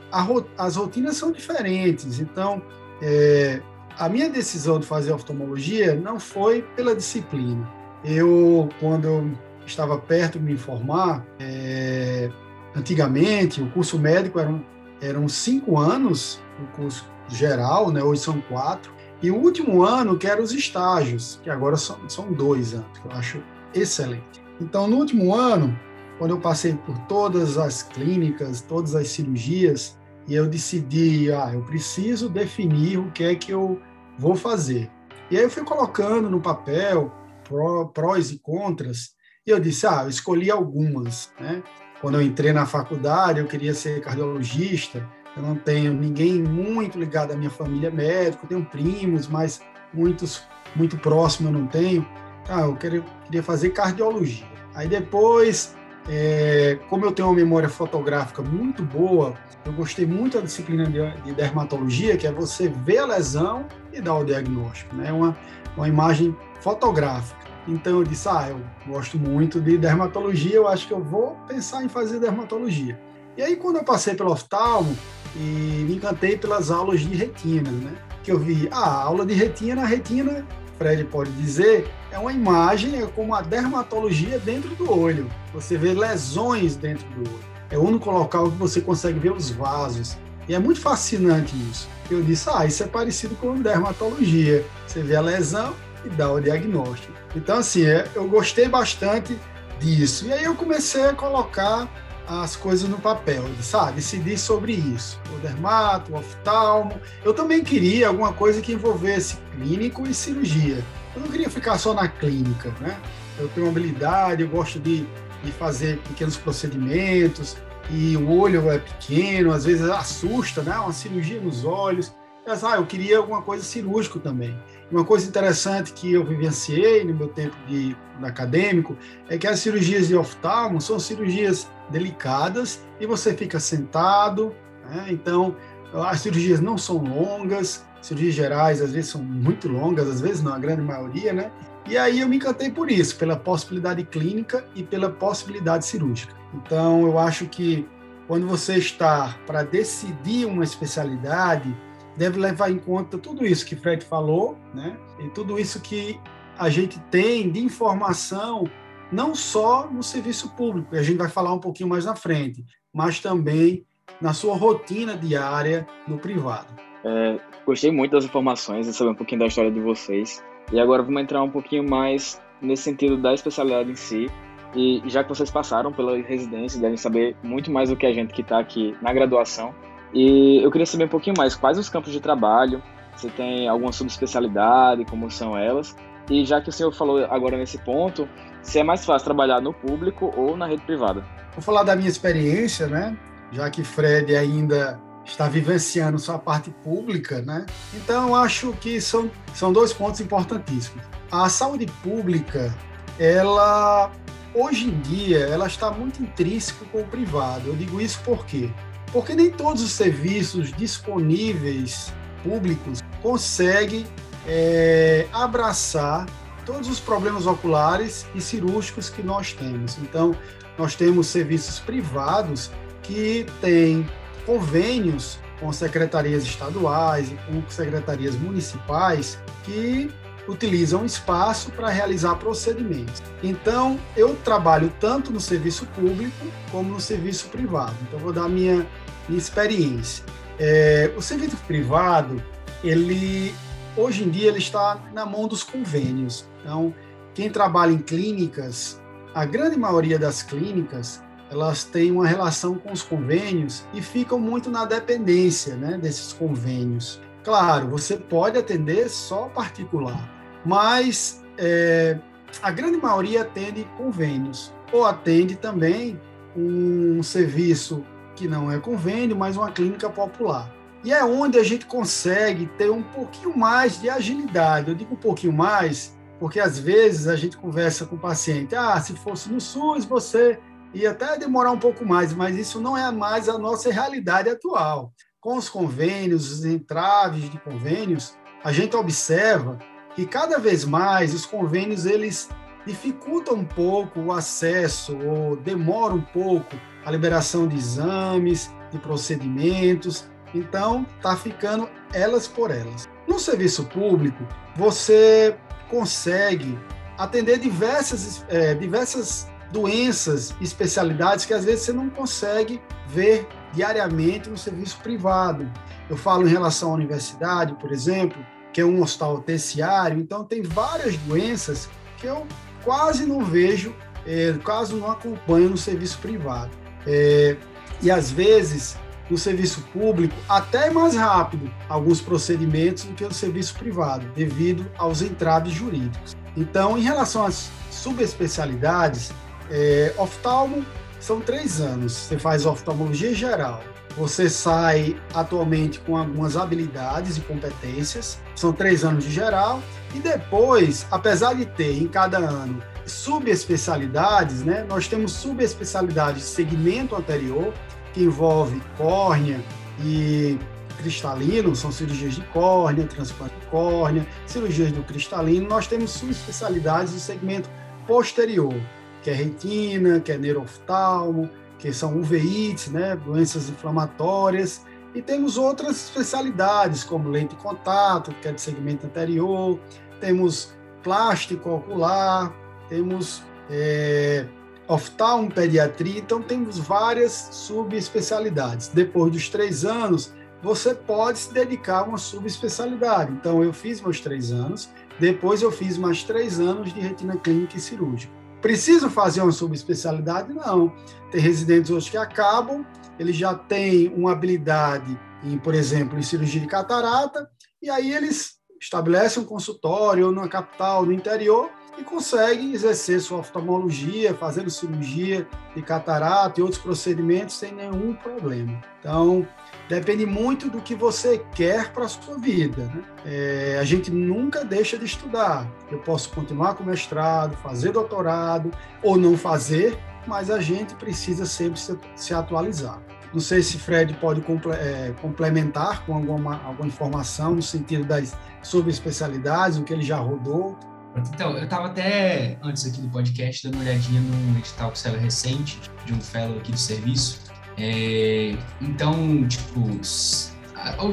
as 0.57 0.75
rotinas 0.75 1.17
são 1.17 1.31
diferentes, 1.31 2.19
então 2.19 2.63
é, 3.01 3.61
a 3.97 4.07
minha 4.07 4.29
decisão 4.29 4.79
de 4.79 4.85
fazer 4.85 5.11
oftalmologia 5.11 5.93
não 5.93 6.19
foi 6.19 6.61
pela 6.75 6.95
disciplina. 6.95 7.69
Eu, 8.03 8.69
quando 8.79 9.31
estava 9.65 9.97
perto 9.97 10.39
de 10.39 10.45
me 10.45 10.57
formar, 10.57 11.25
é, 11.39 12.29
antigamente 12.75 13.61
o 13.61 13.69
curso 13.71 13.99
médico 13.99 14.39
eram, 14.39 14.63
eram 15.01 15.27
cinco 15.27 15.77
anos, 15.77 16.41
o 16.61 16.75
curso 16.77 17.05
geral, 17.27 17.91
né? 17.91 18.01
hoje 18.01 18.21
são 18.21 18.41
quatro, 18.41 18.91
e 19.21 19.29
o 19.29 19.35
último 19.35 19.83
ano 19.83 20.17
que 20.17 20.27
eram 20.27 20.43
os 20.43 20.53
estágios, 20.53 21.39
que 21.43 21.49
agora 21.49 21.75
são, 21.75 21.97
são 22.09 22.31
dois 22.31 22.73
anos, 22.73 22.97
que 22.97 23.05
eu 23.05 23.11
acho 23.11 23.43
excelente. 23.73 24.41
Então, 24.61 24.87
no 24.87 24.97
último 24.97 25.35
ano, 25.35 25.77
quando 26.17 26.31
eu 26.31 26.39
passei 26.39 26.73
por 26.73 26.97
todas 26.99 27.57
as 27.57 27.83
clínicas, 27.83 28.61
todas 28.61 28.95
as 28.95 29.09
cirurgias, 29.09 29.98
e 30.29 30.35
eu 30.35 30.47
decidi, 30.47 31.31
ah, 31.31 31.49
eu 31.51 31.63
preciso 31.63 32.29
definir 32.29 32.99
o 32.99 33.11
que 33.11 33.23
é 33.23 33.33
que 33.33 33.51
eu 33.51 33.81
vou 34.15 34.35
fazer. 34.35 34.89
E 35.31 35.35
aí 35.35 35.43
eu 35.43 35.49
fui 35.49 35.63
colocando 35.63 36.29
no 36.29 36.39
papel 36.39 37.11
pró, 37.43 37.85
prós 37.85 38.29
e 38.29 38.37
contras, 38.37 39.09
e 39.45 39.49
eu 39.49 39.59
disse, 39.59 39.87
ah, 39.87 40.01
eu 40.03 40.09
escolhi 40.09 40.51
algumas, 40.51 41.33
né? 41.39 41.63
Quando 41.99 42.15
eu 42.15 42.21
entrei 42.21 42.53
na 42.53 42.67
faculdade, 42.67 43.39
eu 43.39 43.47
queria 43.47 43.73
ser 43.73 44.01
cardiologista, 44.01 45.03
eu 45.35 45.41
não 45.41 45.55
tenho 45.55 45.93
ninguém 45.93 46.41
muito 46.43 46.99
ligado 46.99 47.31
à 47.31 47.35
minha 47.35 47.49
família 47.49 47.89
médica, 47.89 48.43
eu 48.43 48.49
tenho 48.49 48.65
primos, 48.65 49.27
mas 49.27 49.59
muitos 49.91 50.43
muito 50.75 50.95
próximos 50.97 51.51
eu 51.51 51.59
não 51.59 51.67
tenho. 51.67 52.07
Ah, 52.47 52.61
eu 52.61 52.75
queria, 52.75 53.01
queria 53.25 53.41
fazer 53.41 53.71
cardiologia. 53.71 54.47
Aí 54.75 54.87
depois, 54.87 55.75
é, 56.09 56.79
como 56.89 57.05
eu 57.05 57.11
tenho 57.11 57.27
uma 57.27 57.35
memória 57.35 57.69
fotográfica 57.69 58.41
muito 58.41 58.81
boa, 58.81 59.35
eu 59.63 59.71
gostei 59.73 60.05
muito 60.05 60.37
da 60.37 60.43
disciplina 60.43 60.85
de, 60.85 60.99
de 61.23 61.33
dermatologia, 61.33 62.17
que 62.17 62.25
é 62.25 62.31
você 62.31 62.67
ver 62.67 62.97
a 62.97 63.05
lesão 63.05 63.67
e 63.93 64.01
dar 64.01 64.15
o 64.15 64.23
diagnóstico, 64.23 64.95
né? 64.95 65.11
Uma, 65.11 65.37
uma 65.77 65.87
imagem 65.87 66.35
fotográfica. 66.61 67.39
Então 67.67 67.99
eu 67.99 68.03
disse, 68.03 68.27
ah, 68.27 68.47
eu 68.49 68.59
gosto 68.91 69.19
muito 69.19 69.61
de 69.61 69.77
dermatologia, 69.77 70.55
eu 70.55 70.67
acho 70.67 70.87
que 70.87 70.93
eu 70.93 71.03
vou 71.03 71.37
pensar 71.47 71.83
em 71.83 71.89
fazer 71.89 72.19
dermatologia. 72.19 72.99
E 73.37 73.43
aí 73.43 73.55
quando 73.55 73.77
eu 73.77 73.83
passei 73.83 74.15
pelo 74.15 74.31
oftalmo, 74.31 74.97
e 75.35 75.85
me 75.87 75.95
encantei 75.95 76.35
pelas 76.35 76.71
aulas 76.71 77.01
de 77.01 77.15
retina, 77.15 77.69
né? 77.69 77.93
Que 78.23 78.31
eu 78.31 78.39
vi, 78.39 78.67
ah, 78.71 78.79
a 78.79 79.03
aula 79.03 79.25
de 79.25 79.35
retina, 79.35 79.83
a 79.83 79.85
retina, 79.85 80.45
Fred 80.77 81.03
pode 81.05 81.31
dizer, 81.33 81.87
é 82.11 82.17
uma 82.17 82.33
imagem, 82.33 83.01
é 83.01 83.05
como 83.05 83.35
a 83.35 83.41
dermatologia 83.41 84.39
dentro 84.39 84.69
do 84.75 84.91
olho. 84.91 85.29
Você 85.53 85.77
vê 85.77 85.93
lesões 85.93 86.75
dentro 86.75 87.07
do 87.09 87.29
olho. 87.29 87.49
É 87.69 87.77
o 87.77 87.83
único 87.83 88.09
local 88.09 88.49
que 88.49 88.57
você 88.57 88.81
consegue 88.81 89.19
ver 89.19 89.31
os 89.31 89.49
vasos. 89.51 90.17
E 90.47 90.55
é 90.55 90.59
muito 90.59 90.81
fascinante 90.81 91.55
isso. 91.69 91.87
Eu 92.09 92.23
disse, 92.23 92.49
ah, 92.49 92.65
isso 92.65 92.81
é 92.81 92.87
parecido 92.87 93.35
com 93.35 93.61
dermatologia. 93.61 94.65
Você 94.87 95.03
vê 95.03 95.15
a 95.15 95.21
lesão 95.21 95.75
e 96.03 96.09
dá 96.09 96.31
o 96.31 96.39
diagnóstico. 96.39 97.13
Então, 97.35 97.57
assim, 97.57 97.85
é, 97.85 98.07
eu 98.15 98.27
gostei 98.27 98.67
bastante 98.67 99.37
disso. 99.79 100.25
E 100.25 100.33
aí 100.33 100.43
eu 100.43 100.55
comecei 100.55 101.05
a 101.05 101.13
colocar 101.13 101.87
as 102.27 102.55
coisas 102.55 102.87
no 102.87 102.99
papel, 102.99 103.43
sabe? 103.61 103.93
Decidir 103.93 104.37
sobre 104.37 104.73
isso. 104.73 105.19
O 105.35 105.39
dermato, 105.39 106.13
o 106.13 106.17
oftalmo. 106.17 106.99
Eu 107.23 107.33
também 107.33 107.63
queria 107.63 108.07
alguma 108.07 108.33
coisa 108.33 108.61
que 108.61 108.71
envolvesse 108.71 109.37
clínico 109.55 110.07
e 110.07 110.13
cirurgia. 110.13 110.83
Eu 111.15 111.21
não 111.21 111.27
queria 111.29 111.49
ficar 111.49 111.77
só 111.77 111.93
na 111.93 112.07
clínica, 112.07 112.73
né? 112.79 112.99
Eu 113.37 113.47
tenho 113.49 113.65
uma 113.65 113.71
habilidade, 113.71 114.43
eu 114.43 114.49
gosto 114.49 114.79
de, 114.79 115.07
de 115.43 115.51
fazer 115.51 115.97
pequenos 115.99 116.37
procedimentos, 116.37 117.57
e 117.89 118.15
o 118.15 118.29
olho 118.31 118.69
é 118.69 118.77
pequeno, 118.77 119.51
às 119.51 119.65
vezes 119.65 119.89
assusta, 119.89 120.61
né? 120.61 120.77
Uma 120.77 120.93
cirurgia 120.93 121.41
nos 121.41 121.65
olhos. 121.65 122.13
Mas, 122.45 122.63
ah, 122.63 122.75
eu 122.75 122.85
queria 122.85 123.17
alguma 123.17 123.41
coisa 123.41 123.63
cirúrgico 123.63 124.19
também. 124.19 124.57
Uma 124.91 125.03
coisa 125.03 125.27
interessante 125.27 125.93
que 125.93 126.13
eu 126.13 126.23
vivenciei 126.23 127.03
no 127.03 127.13
meu 127.13 127.27
tempo 127.27 127.55
de, 127.67 127.89
de 127.89 128.25
acadêmico 128.25 128.97
é 129.27 129.37
que 129.37 129.45
as 129.45 129.59
cirurgias 129.59 130.07
de 130.07 130.15
oftalmo 130.15 130.81
são 130.81 130.99
cirurgias 130.99 131.69
delicadas 131.91 132.83
e 132.99 133.05
você 133.05 133.33
fica 133.33 133.59
sentado. 133.59 134.55
Né? 134.89 135.07
Então, 135.09 135.55
as 135.93 136.21
cirurgias 136.21 136.59
não 136.59 136.77
são 136.77 136.97
longas, 136.97 137.85
cirurgias 138.01 138.35
gerais 138.35 138.81
às 138.81 138.91
vezes 138.91 139.11
são 139.11 139.23
muito 139.23 139.67
longas, 139.67 140.07
às 140.07 140.21
vezes 140.21 140.41
não, 140.41 140.53
a 140.53 140.59
grande 140.59 140.81
maioria, 140.81 141.33
né? 141.33 141.51
E 141.87 141.97
aí 141.97 142.19
eu 142.19 142.29
me 142.29 142.37
encantei 142.37 142.69
por 142.69 142.91
isso, 142.91 143.15
pela 143.17 143.35
possibilidade 143.35 144.03
clínica 144.03 144.65
e 144.75 144.83
pela 144.83 145.09
possibilidade 145.09 145.85
cirúrgica. 145.85 146.35
Então, 146.53 147.01
eu 147.01 147.17
acho 147.17 147.47
que 147.47 147.87
quando 148.27 148.45
você 148.47 148.75
está 148.75 149.35
para 149.47 149.63
decidir 149.63 150.45
uma 150.45 150.63
especialidade, 150.63 151.75
deve 152.15 152.39
levar 152.39 152.69
em 152.69 152.77
conta 152.77 153.17
tudo 153.17 153.45
isso 153.45 153.65
que 153.65 153.75
Fred 153.75 154.05
falou, 154.05 154.57
né? 154.73 154.95
E 155.19 155.29
tudo 155.29 155.59
isso 155.59 155.79
que 155.79 156.19
a 156.57 156.69
gente 156.69 156.99
tem 157.09 157.49
de 157.51 157.59
informação, 157.59 158.69
não 159.11 159.33
só 159.33 159.89
no 159.89 160.03
serviço 160.03 160.49
público, 160.49 160.95
a 160.95 161.01
gente 161.01 161.17
vai 161.17 161.29
falar 161.29 161.53
um 161.53 161.59
pouquinho 161.59 161.89
mais 161.89 162.05
na 162.05 162.15
frente, 162.15 162.63
mas 162.93 163.19
também 163.19 163.83
na 164.21 164.33
sua 164.33 164.55
rotina 164.55 165.15
diária 165.17 165.87
no 166.07 166.19
privado. 166.19 166.88
É, 167.03 167.39
gostei 167.65 167.91
muito 167.91 168.11
das 168.11 168.25
informações 168.25 168.87
e 168.87 168.93
saber 168.93 169.11
um 169.11 169.15
pouquinho 169.15 169.39
da 169.39 169.47
história 169.47 169.71
de 169.71 169.79
vocês. 169.79 170.43
E 170.71 170.79
agora 170.79 171.01
vamos 171.01 171.21
entrar 171.21 171.41
um 171.41 171.49
pouquinho 171.49 171.87
mais 171.87 172.41
nesse 172.61 172.83
sentido 172.83 173.17
da 173.17 173.33
especialidade 173.33 173.91
em 173.91 173.95
si. 173.95 174.29
E 174.75 175.01
já 175.05 175.23
que 175.23 175.29
vocês 175.29 175.49
passaram 175.49 175.91
pela 175.91 176.15
residência, 176.17 176.79
devem 176.79 176.97
saber 176.97 177.35
muito 177.41 177.71
mais 177.71 177.89
do 177.89 177.95
que 177.95 178.05
a 178.05 178.13
gente 178.13 178.33
que 178.33 178.41
está 178.41 178.59
aqui 178.59 178.95
na 179.01 179.11
graduação. 179.11 179.73
E 180.13 180.63
eu 180.63 180.69
queria 180.71 180.85
saber 180.85 181.05
um 181.05 181.09
pouquinho 181.09 181.35
mais 181.37 181.55
quais 181.55 181.77
os 181.77 181.89
campos 181.89 182.11
de 182.11 182.19
trabalho, 182.19 182.81
se 183.15 183.29
tem 183.29 183.67
alguma 183.67 183.91
subespecialidade, 183.91 185.05
como 185.05 185.29
são 185.31 185.57
elas. 185.57 185.95
E 186.29 186.45
já 186.45 186.61
que 186.61 186.69
o 186.69 186.71
senhor 186.71 186.91
falou 186.93 187.25
agora 187.25 187.57
nesse 187.57 187.79
ponto, 187.79 188.29
se 188.61 188.77
é 188.79 188.83
mais 188.83 189.03
fácil 189.05 189.25
trabalhar 189.25 189.59
no 189.59 189.73
público 189.73 190.31
ou 190.37 190.55
na 190.55 190.67
rede 190.67 190.83
privada. 190.83 191.23
Vou 191.53 191.63
falar 191.63 191.83
da 191.83 191.95
minha 191.95 192.09
experiência, 192.09 192.87
né? 192.87 193.17
Já 193.51 193.69
que 193.71 193.83
Fred 193.83 194.35
ainda 194.35 194.99
está 195.31 195.47
vivenciando 195.47 196.19
sua 196.19 196.37
parte 196.37 196.69
pública, 196.83 197.41
né? 197.41 197.65
Então, 197.93 198.35
acho 198.35 198.73
que 198.73 198.99
são, 198.99 199.31
são 199.53 199.71
dois 199.71 199.93
pontos 199.93 200.19
importantíssimos. 200.19 201.03
A 201.31 201.47
saúde 201.49 201.85
pública, 202.03 202.75
ela, 203.19 204.11
hoje 204.53 204.85
em 204.87 204.99
dia, 205.01 205.39
ela 205.39 205.67
está 205.67 205.91
muito 205.91 206.21
intrínseca 206.21 206.85
com 206.91 207.01
o 207.01 207.07
privado. 207.07 207.67
Eu 207.67 207.75
digo 207.75 208.01
isso 208.01 208.19
por 208.21 208.45
quê? 208.45 208.69
Porque 209.11 209.33
nem 209.35 209.51
todos 209.51 209.81
os 209.81 209.91
serviços 209.91 210.71
disponíveis 210.73 212.13
públicos 212.43 213.01
conseguem 213.21 214.05
é, 214.47 215.27
abraçar 215.31 216.25
todos 216.65 216.89
os 216.89 216.99
problemas 216.99 217.47
oculares 217.47 218.27
e 218.35 218.41
cirúrgicos 218.41 219.09
que 219.09 219.23
nós 219.23 219.53
temos. 219.53 219.97
Então, 219.97 220.35
nós 220.77 220.95
temos 220.95 221.27
serviços 221.27 221.79
privados 221.79 222.71
que 223.01 223.45
têm 223.59 224.07
convênios 224.45 225.39
com 225.59 225.71
secretarias 225.71 226.43
estaduais 226.43 227.31
e 227.31 227.35
com 227.45 227.61
secretarias 227.69 228.35
municipais 228.35 229.37
que 229.63 230.09
utilizam 230.47 231.05
espaço 231.05 231.71
para 231.71 231.89
realizar 231.89 232.35
procedimentos. 232.35 233.21
Então, 233.43 233.99
eu 234.15 234.35
trabalho 234.37 234.91
tanto 234.99 235.31
no 235.31 235.39
serviço 235.39 235.85
público 235.87 236.47
como 236.71 236.93
no 236.93 236.99
serviço 236.99 237.49
privado. 237.49 237.95
Então, 238.07 238.19
vou 238.19 238.33
dar 238.33 238.45
a 238.45 238.49
minha, 238.49 238.87
minha 239.27 239.37
experiência. 239.37 240.23
É, 240.57 241.11
o 241.15 241.21
serviço 241.21 241.57
privado, 241.67 242.41
ele 242.83 243.53
hoje 243.95 244.23
em 244.23 244.29
dia 244.29 244.47
ele 244.47 244.59
está 244.59 244.99
na 245.13 245.25
mão 245.25 245.47
dos 245.47 245.63
convênios. 245.63 246.47
Então, 246.61 246.93
quem 247.33 247.49
trabalha 247.49 247.91
em 247.91 247.99
clínicas, 247.99 248.99
a 249.33 249.45
grande 249.45 249.77
maioria 249.77 250.17
das 250.17 250.41
clínicas, 250.41 251.21
elas 251.51 251.83
têm 251.83 252.11
uma 252.11 252.27
relação 252.27 252.75
com 252.75 252.91
os 252.91 253.01
convênios 253.01 253.83
e 253.93 254.01
ficam 254.01 254.39
muito 254.39 254.69
na 254.69 254.85
dependência 254.85 255.75
né, 255.75 255.97
desses 255.97 256.33
convênios. 256.33 257.19
Claro, 257.43 257.87
você 257.87 258.17
pode 258.17 258.57
atender 258.57 259.09
só 259.09 259.47
particular, 259.49 260.29
mas 260.65 261.43
é, 261.57 262.17
a 262.61 262.71
grande 262.71 262.97
maioria 262.97 263.41
atende 263.41 263.87
convênios 263.97 264.73
ou 264.91 265.05
atende 265.05 265.55
também 265.55 266.19
um 266.55 267.23
serviço 267.23 268.03
que 268.35 268.47
não 268.47 268.71
é 268.71 268.79
convênio, 268.79 269.35
mas 269.35 269.57
uma 269.57 269.71
clínica 269.71 270.09
popular. 270.09 270.73
E 271.03 271.13
é 271.13 271.23
onde 271.23 271.57
a 271.57 271.63
gente 271.63 271.85
consegue 271.85 272.65
ter 272.77 272.89
um 272.89 273.01
pouquinho 273.01 273.57
mais 273.57 274.01
de 274.01 274.09
agilidade. 274.09 274.89
Eu 274.89 274.95
digo 274.95 275.13
um 275.13 275.17
pouquinho 275.17 275.53
mais, 275.53 276.17
porque 276.39 276.59
às 276.59 276.77
vezes 276.77 277.27
a 277.27 277.35
gente 277.35 277.57
conversa 277.57 278.05
com 278.05 278.15
o 278.15 278.19
paciente, 278.19 278.75
ah, 278.75 278.99
se 278.99 279.13
fosse 279.13 279.49
no 279.49 279.61
SUS, 279.61 280.03
você 280.05 280.59
e 280.93 281.05
até 281.05 281.37
demorar 281.37 281.71
um 281.71 281.79
pouco 281.79 282.05
mais, 282.05 282.33
mas 282.33 282.57
isso 282.57 282.81
não 282.81 282.97
é 282.97 283.11
mais 283.11 283.47
a 283.47 283.57
nossa 283.57 283.91
realidade 283.91 284.49
atual. 284.49 285.13
Com 285.39 285.55
os 285.55 285.69
convênios, 285.69 286.51
os 286.51 286.65
entraves 286.65 287.49
de 287.49 287.59
convênios, 287.59 288.35
a 288.63 288.71
gente 288.71 288.95
observa 288.95 289.77
que 290.15 290.25
cada 290.25 290.57
vez 290.59 290.83
mais 290.83 291.33
os 291.33 291.45
convênios 291.45 292.05
eles 292.05 292.49
dificultam 292.85 293.55
um 293.55 293.65
pouco 293.65 294.19
o 294.19 294.31
acesso 294.31 295.17
ou 295.17 295.55
demoram 295.55 296.17
um 296.17 296.21
pouco 296.21 296.75
a 297.05 297.11
liberação 297.11 297.67
de 297.67 297.77
exames, 297.77 298.69
de 298.91 298.97
procedimentos. 298.97 300.29
Então, 300.53 301.05
está 301.17 301.37
ficando 301.37 301.87
elas 302.13 302.47
por 302.47 302.71
elas. 302.71 303.07
No 303.27 303.39
serviço 303.39 303.85
público, 303.85 304.43
você 304.75 305.55
consegue 305.89 306.77
atender 307.17 307.59
diversas, 307.59 308.43
é, 308.49 308.73
diversas 308.73 309.47
doenças, 309.71 310.53
especialidades 310.61 311.45
que 311.45 311.53
às 311.53 311.63
vezes 311.63 311.85
você 311.85 311.93
não 311.93 312.09
consegue 312.09 312.81
ver 313.07 313.47
diariamente 313.73 314.49
no 314.49 314.57
serviço 314.57 314.97
privado. 314.97 315.69
Eu 316.09 316.17
falo 316.17 316.47
em 316.47 316.51
relação 316.51 316.91
à 316.91 316.93
universidade, 316.93 317.73
por 317.75 317.91
exemplo, 317.91 318.43
que 318.73 318.81
é 318.81 318.85
um 318.85 319.01
hospital 319.01 319.41
terciário, 319.41 320.19
então 320.19 320.43
tem 320.43 320.61
várias 320.61 321.15
doenças 321.17 321.89
que 322.17 322.27
eu 322.27 322.45
quase 322.83 323.25
não 323.25 323.43
vejo, 323.43 323.95
é, 324.25 324.53
quase 324.63 324.95
não 324.95 325.09
acompanho 325.09 325.69
no 325.69 325.77
serviço 325.77 326.17
privado. 326.19 326.71
É, 327.05 327.55
e 328.01 328.09
às 328.11 328.31
vezes 328.31 328.97
no 329.29 329.37
serviço 329.37 329.81
público 329.93 330.35
até 330.47 330.87
é 330.87 330.89
mais 330.89 331.15
rápido 331.15 331.71
alguns 331.87 332.19
procedimentos 332.19 333.03
do 333.03 333.13
que 333.13 333.23
no 333.23 333.33
serviço 333.33 333.75
privado, 333.75 334.25
devido 334.35 334.89
aos 334.97 335.21
entraves 335.21 335.71
jurídicos. 335.71 336.35
Então, 336.57 336.97
em 336.97 337.01
relação 337.01 337.45
às 337.45 337.69
subespecialidades, 337.91 339.31
é, 339.69 340.13
oftalmo 340.17 340.85
são 341.19 341.41
três 341.41 341.79
anos. 341.81 342.13
Você 342.13 342.39
faz 342.39 342.65
oftalmologia 342.65 343.33
geral. 343.33 343.83
Você 344.17 344.49
sai 344.49 345.15
atualmente 345.33 345.99
com 345.99 346.17
algumas 346.17 346.57
habilidades 346.57 347.37
e 347.37 347.41
competências. 347.41 348.39
São 348.55 348.73
três 348.73 349.03
anos 349.03 349.23
de 349.23 349.31
geral. 349.31 349.81
E 350.13 350.19
depois, 350.19 351.05
apesar 351.11 351.53
de 351.53 351.65
ter 351.65 352.01
em 352.01 352.07
cada 352.07 352.37
ano 352.37 352.81
subespecialidades, 353.05 354.63
né, 354.63 354.85
nós 354.87 355.07
temos 355.07 355.31
subespecialidades 355.31 356.41
de 356.41 356.47
segmento 356.47 357.15
anterior, 357.15 357.73
que 358.13 358.23
envolve 358.23 358.81
córnea 358.97 359.63
e 360.03 360.57
cristalino, 360.97 361.75
são 361.75 361.91
cirurgias 361.91 362.35
de 362.35 362.41
córnea, 362.47 363.05
transplante 363.05 363.55
de 363.55 363.65
córnea, 363.67 364.27
cirurgias 364.45 364.91
do 364.91 365.01
cristalino. 365.03 365.67
Nós 365.67 365.87
temos 365.87 366.11
subespecialidades 366.11 367.13
do 367.13 367.19
segmento 367.19 367.69
posterior, 368.05 368.73
que 369.21 369.29
é 369.29 369.33
retina, 369.33 370.19
que 370.19 370.31
é 370.31 370.37
neuroftalmo, 370.37 371.49
que 371.77 371.93
são 371.93 372.17
uveites, 372.17 372.89
né, 372.89 373.15
doenças 373.15 373.69
inflamatórias, 373.69 374.85
e 375.13 375.21
temos 375.21 375.57
outras 375.57 375.95
especialidades, 375.95 377.03
como 377.03 377.29
lente 377.29 377.55
de 377.55 377.61
contato, 377.61 378.33
que 378.41 378.47
é 378.47 378.51
de 378.51 378.61
segmento 378.61 379.07
anterior, 379.07 379.79
temos 380.19 380.73
plástico 381.01 381.69
ocular, 381.71 382.53
temos 382.87 383.41
é, 383.69 384.45
oftalmo, 384.87 385.51
pediatria, 385.51 386.19
então 386.19 386.41
temos 386.41 386.77
várias 386.77 387.49
subespecialidades. 387.51 388.89
Depois 388.89 389.31
dos 389.31 389.49
três 389.49 389.83
anos, 389.83 390.33
você 390.61 390.93
pode 390.93 391.39
se 391.39 391.53
dedicar 391.53 391.99
a 391.99 392.03
uma 392.03 392.17
subespecialidade. 392.17 393.31
Então, 393.31 393.63
eu 393.63 393.71
fiz 393.73 394.01
meus 394.01 394.19
três 394.19 394.51
anos, 394.51 394.89
depois 395.19 395.61
eu 395.61 395.71
fiz 395.71 395.97
mais 395.97 396.23
três 396.23 396.59
anos 396.59 396.93
de 396.93 396.99
retina 396.99 397.37
clínica 397.37 397.77
e 397.77 397.79
cirúrgica. 397.79 398.38
Preciso 398.61 399.09
fazer 399.09 399.41
uma 399.41 399.51
subespecialidade? 399.51 400.53
Não. 400.53 400.93
Tem 401.31 401.39
residentes 401.39 401.91
hoje 401.91 402.11
que 402.11 402.17
acabam, 402.17 402.85
eles 403.17 403.35
já 403.35 403.53
têm 403.53 404.09
uma 404.09 404.31
habilidade 404.31 405.19
em, 405.43 405.57
por 405.57 405.73
exemplo, 405.73 406.17
em 406.17 406.21
cirurgia 406.21 406.59
de 406.59 406.67
catarata, 406.67 407.49
e 407.81 407.89
aí 407.89 408.13
eles 408.13 408.55
estabelecem 408.81 409.43
um 409.43 409.45
consultório 409.45 410.27
ou 410.27 410.31
numa 410.31 410.47
capital 410.47 411.05
no 411.05 411.13
interior 411.13 411.69
e 411.99 412.03
conseguem 412.03 412.73
exercer 412.73 413.19
sua 413.19 413.39
oftalmologia, 413.39 414.33
fazendo 414.33 414.69
cirurgia 414.69 415.47
de 415.75 415.81
catarata 415.81 416.59
e 416.59 416.63
outros 416.63 416.81
procedimentos 416.81 417.55
sem 417.55 417.73
nenhum 417.73 418.13
problema. 418.13 418.79
Então, 418.99 419.47
depende 419.87 420.25
muito 420.25 420.69
do 420.69 420.81
que 420.81 420.95
você 420.95 421.43
quer 421.53 421.91
para 421.91 422.05
a 422.05 422.07
sua 422.07 422.37
vida. 422.37 422.83
Né? 422.83 423.03
É, 423.25 423.77
a 423.79 423.83
gente 423.83 424.09
nunca 424.09 424.63
deixa 424.63 424.97
de 424.97 425.05
estudar. 425.05 425.67
Eu 425.91 425.99
posso 425.99 426.29
continuar 426.29 426.75
com 426.75 426.83
mestrado, 426.83 427.55
fazer 427.57 427.91
doutorado 427.91 428.71
ou 429.03 429.17
não 429.17 429.37
fazer, 429.37 429.97
mas 430.25 430.49
a 430.49 430.59
gente 430.59 430.95
precisa 430.95 431.45
sempre 431.45 431.79
se, 431.79 431.97
se 432.15 432.33
atualizar. 432.33 433.01
Não 433.33 433.39
sei 433.39 433.61
se 433.61 433.77
Fred 433.77 434.13
pode 434.15 434.43
é, 434.73 435.13
complementar 435.21 436.03
com 436.05 436.15
alguma, 436.15 436.63
alguma 436.63 436.87
informação 436.87 437.55
no 437.55 437.61
sentido 437.61 438.03
das 438.03 438.35
subespecialidades, 438.63 439.77
o 439.77 439.83
que 439.83 439.93
ele 439.93 440.01
já 440.01 440.17
rodou. 440.17 440.77
Então, 441.15 441.57
eu 441.57 441.63
estava 441.63 441.87
até 441.87 442.57
antes 442.61 442.85
aqui 442.85 443.01
do 443.01 443.09
podcast 443.09 443.63
dando 443.63 443.75
uma 443.75 443.83
olhadinha 443.83 444.21
num 444.21 444.57
edital 444.57 444.91
que 444.91 444.99
saiu 444.99 445.19
recente 445.19 445.79
de 446.05 446.13
um 446.13 446.21
fellow 446.21 446.57
aqui 446.57 446.71
do 446.71 446.77
serviço. 446.77 447.41
É, 447.77 448.55
então, 448.81 449.47
tipo, 449.47 449.89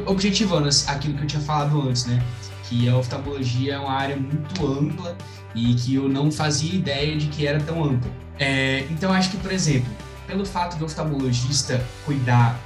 objetivando 0.06 0.68
aquilo 0.86 1.16
que 1.16 1.22
eu 1.22 1.26
tinha 1.26 1.42
falado 1.42 1.80
antes, 1.80 2.06
né? 2.06 2.22
Que 2.64 2.88
a 2.88 2.96
oftalmologia 2.96 3.74
é 3.74 3.78
uma 3.78 3.92
área 3.92 4.16
muito 4.16 4.66
ampla 4.66 5.16
e 5.54 5.74
que 5.74 5.94
eu 5.94 6.08
não 6.08 6.30
fazia 6.30 6.74
ideia 6.74 7.16
de 7.16 7.28
que 7.28 7.46
era 7.46 7.60
tão 7.60 7.82
ampla. 7.84 8.10
É, 8.38 8.80
então, 8.90 9.12
acho 9.12 9.30
que, 9.30 9.36
por 9.38 9.52
exemplo, 9.52 9.90
pelo 10.26 10.44
fato 10.44 10.76
do 10.76 10.84
oftalmologista 10.84 11.82
cuidar 12.04 12.58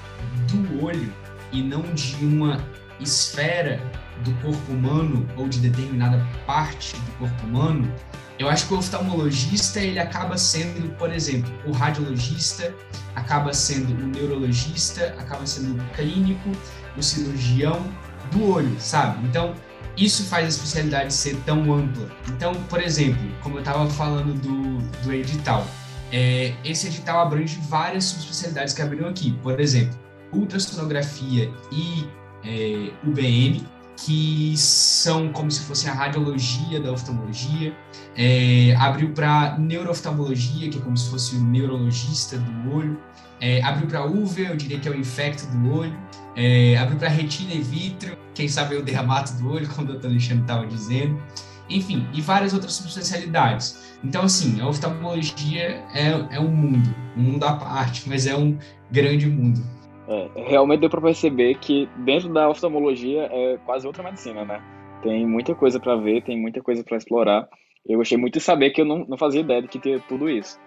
do 0.48 0.84
olho 0.84 1.12
e 1.52 1.62
não 1.62 1.82
de 1.94 2.16
uma 2.24 2.58
esfera 2.98 3.80
do 4.24 4.32
corpo 4.42 4.72
humano 4.72 5.26
ou 5.36 5.48
de 5.48 5.58
determinada 5.58 6.24
parte 6.46 6.94
do 6.96 7.12
corpo 7.18 7.46
humano, 7.46 7.92
eu 8.38 8.48
acho 8.48 8.66
que 8.66 8.74
o 8.74 8.78
oftalmologista 8.78 9.80
ele 9.80 9.98
acaba 9.98 10.38
sendo, 10.38 10.90
por 10.96 11.12
exemplo, 11.12 11.52
o 11.66 11.72
radiologista, 11.72 12.74
acaba 13.14 13.52
sendo 13.52 13.92
o 13.92 14.06
neurologista, 14.06 15.14
acaba 15.18 15.46
sendo 15.46 15.78
o 15.78 15.84
clínico, 15.94 16.50
o 16.96 17.02
cirurgião 17.02 17.84
do 18.32 18.50
olho, 18.50 18.74
sabe? 18.78 19.26
Então, 19.26 19.54
isso 19.96 20.24
faz 20.24 20.46
a 20.46 20.48
especialidade 20.48 21.12
ser 21.12 21.36
tão 21.44 21.72
ampla. 21.72 22.08
Então, 22.28 22.54
por 22.70 22.80
exemplo, 22.80 23.20
como 23.42 23.56
eu 23.56 23.60
estava 23.60 23.88
falando 23.90 24.32
do, 24.40 24.78
do 25.04 25.12
edital, 25.12 25.66
é, 26.10 26.54
esse 26.64 26.86
edital 26.86 27.20
abrange 27.20 27.60
várias 27.68 28.04
subespecialidades 28.04 28.72
que 28.72 28.80
abriram 28.80 29.08
aqui. 29.08 29.32
Por 29.42 29.60
exemplo, 29.60 29.98
ultrassonografia 30.32 31.52
e 31.70 32.06
é, 32.44 32.90
UBM, 33.06 33.66
que 34.04 34.54
são 34.56 35.30
como 35.30 35.50
se 35.50 35.60
fosse 35.60 35.88
a 35.88 35.92
radiologia 35.92 36.80
da 36.80 36.90
oftalmologia, 36.90 37.74
é, 38.16 38.74
abriu 38.76 39.10
para 39.12 39.58
neurooftalmologia, 39.58 40.70
que 40.70 40.78
é 40.78 40.80
como 40.80 40.96
se 40.96 41.10
fosse 41.10 41.36
o 41.36 41.40
neurologista 41.42 42.38
do 42.38 42.74
olho, 42.74 42.98
é, 43.40 43.62
abriu 43.62 43.86
para 43.86 44.04
UVA, 44.04 44.42
eu 44.42 44.56
diria 44.56 44.78
que 44.78 44.88
é 44.88 44.90
o 44.90 44.96
infecto 44.96 45.46
do 45.48 45.72
olho, 45.72 45.98
é, 46.34 46.78
abriu 46.78 46.98
para 46.98 47.08
retina 47.08 47.52
e 47.52 47.60
vítreo, 47.60 48.16
quem 48.34 48.48
sabe 48.48 48.74
é 48.74 48.78
o 48.78 48.82
derramato 48.82 49.34
do 49.34 49.50
olho, 49.50 49.68
como 49.74 49.88
o 49.88 49.92
doutor 49.92 50.08
Alexandre 50.08 50.42
estava 50.42 50.66
dizendo, 50.66 51.20
enfim, 51.68 52.06
e 52.12 52.22
várias 52.22 52.54
outras 52.54 52.72
subespecialidades. 52.72 53.78
Então, 54.02 54.22
assim, 54.22 54.60
a 54.60 54.66
oftalmologia 54.66 55.84
é, 55.94 56.26
é 56.30 56.40
um 56.40 56.50
mundo, 56.50 56.94
um 57.16 57.22
mundo 57.22 57.44
à 57.44 57.52
parte, 57.52 58.08
mas 58.08 58.26
é 58.26 58.34
um 58.34 58.58
grande 58.90 59.26
mundo. 59.26 59.62
É, 60.10 60.28
realmente 60.34 60.80
deu 60.80 60.90
para 60.90 61.00
perceber 61.00 61.54
que 61.54 61.88
dentro 61.98 62.28
da 62.30 62.48
oftalmologia 62.48 63.28
é 63.30 63.58
quase 63.64 63.86
outra 63.86 64.02
medicina, 64.02 64.44
né? 64.44 64.60
Tem 65.02 65.24
muita 65.24 65.54
coisa 65.54 65.78
para 65.78 65.94
ver, 65.94 66.24
tem 66.24 66.36
muita 66.36 66.60
coisa 66.60 66.82
para 66.82 66.96
explorar. 66.96 67.48
Eu 67.88 67.98
gostei 67.98 68.18
muito 68.18 68.34
de 68.34 68.40
saber 68.40 68.70
que 68.70 68.80
eu 68.80 68.84
não, 68.84 69.06
não 69.06 69.16
fazia 69.16 69.40
ideia 69.40 69.62
de 69.62 69.68
que 69.68 69.78
tinha 69.78 70.00
tudo 70.00 70.28
isso. 70.28 70.58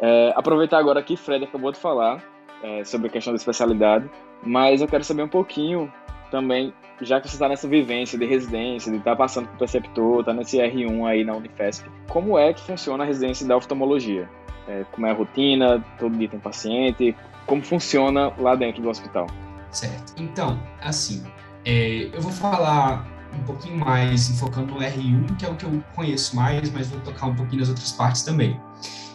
É, 0.00 0.32
aproveitar 0.36 0.78
agora 0.78 1.02
que 1.02 1.16
Fred 1.16 1.44
acabou 1.44 1.72
de 1.72 1.78
falar 1.78 2.22
é, 2.62 2.84
sobre 2.84 3.08
a 3.08 3.10
questão 3.10 3.32
da 3.32 3.36
especialidade, 3.36 4.08
mas 4.40 4.80
eu 4.80 4.86
quero 4.86 5.02
saber 5.02 5.24
um 5.24 5.28
pouquinho 5.28 5.92
também, 6.30 6.72
já 7.00 7.20
que 7.20 7.28
você 7.28 7.34
está 7.34 7.48
nessa 7.48 7.66
vivência 7.66 8.16
de 8.16 8.24
residência, 8.24 8.90
de 8.90 8.98
estar 8.98 9.10
tá 9.10 9.16
passando 9.16 9.48
por 9.48 9.58
preceptor, 9.58 10.20
está 10.20 10.32
nesse 10.32 10.58
R1 10.58 11.06
aí 11.06 11.24
na 11.24 11.34
Unifesp, 11.34 11.90
como 12.08 12.38
é 12.38 12.54
que 12.54 12.62
funciona 12.62 13.02
a 13.02 13.06
residência 13.06 13.46
da 13.46 13.56
oftalmologia? 13.56 14.28
É, 14.68 14.84
como 14.92 15.06
é 15.06 15.10
a 15.10 15.14
rotina? 15.14 15.84
Todo 15.98 16.16
dia 16.16 16.28
tem 16.28 16.38
paciente? 16.38 17.16
como 17.46 17.62
funciona 17.62 18.32
lá 18.38 18.54
dentro 18.54 18.82
do 18.82 18.88
hospital. 18.88 19.26
Certo. 19.70 20.14
Então, 20.16 20.60
assim, 20.80 21.22
é, 21.64 22.10
eu 22.12 22.20
vou 22.20 22.32
falar 22.32 23.06
um 23.34 23.42
pouquinho 23.44 23.78
mais 23.78 24.28
enfocando 24.30 24.74
no 24.74 24.80
R1, 24.80 25.36
que 25.36 25.46
é 25.46 25.48
o 25.48 25.54
que 25.54 25.64
eu 25.64 25.82
conheço 25.94 26.36
mais, 26.36 26.70
mas 26.70 26.88
vou 26.88 27.00
tocar 27.00 27.26
um 27.26 27.34
pouquinho 27.34 27.60
nas 27.60 27.68
outras 27.68 27.92
partes 27.92 28.22
também. 28.22 28.60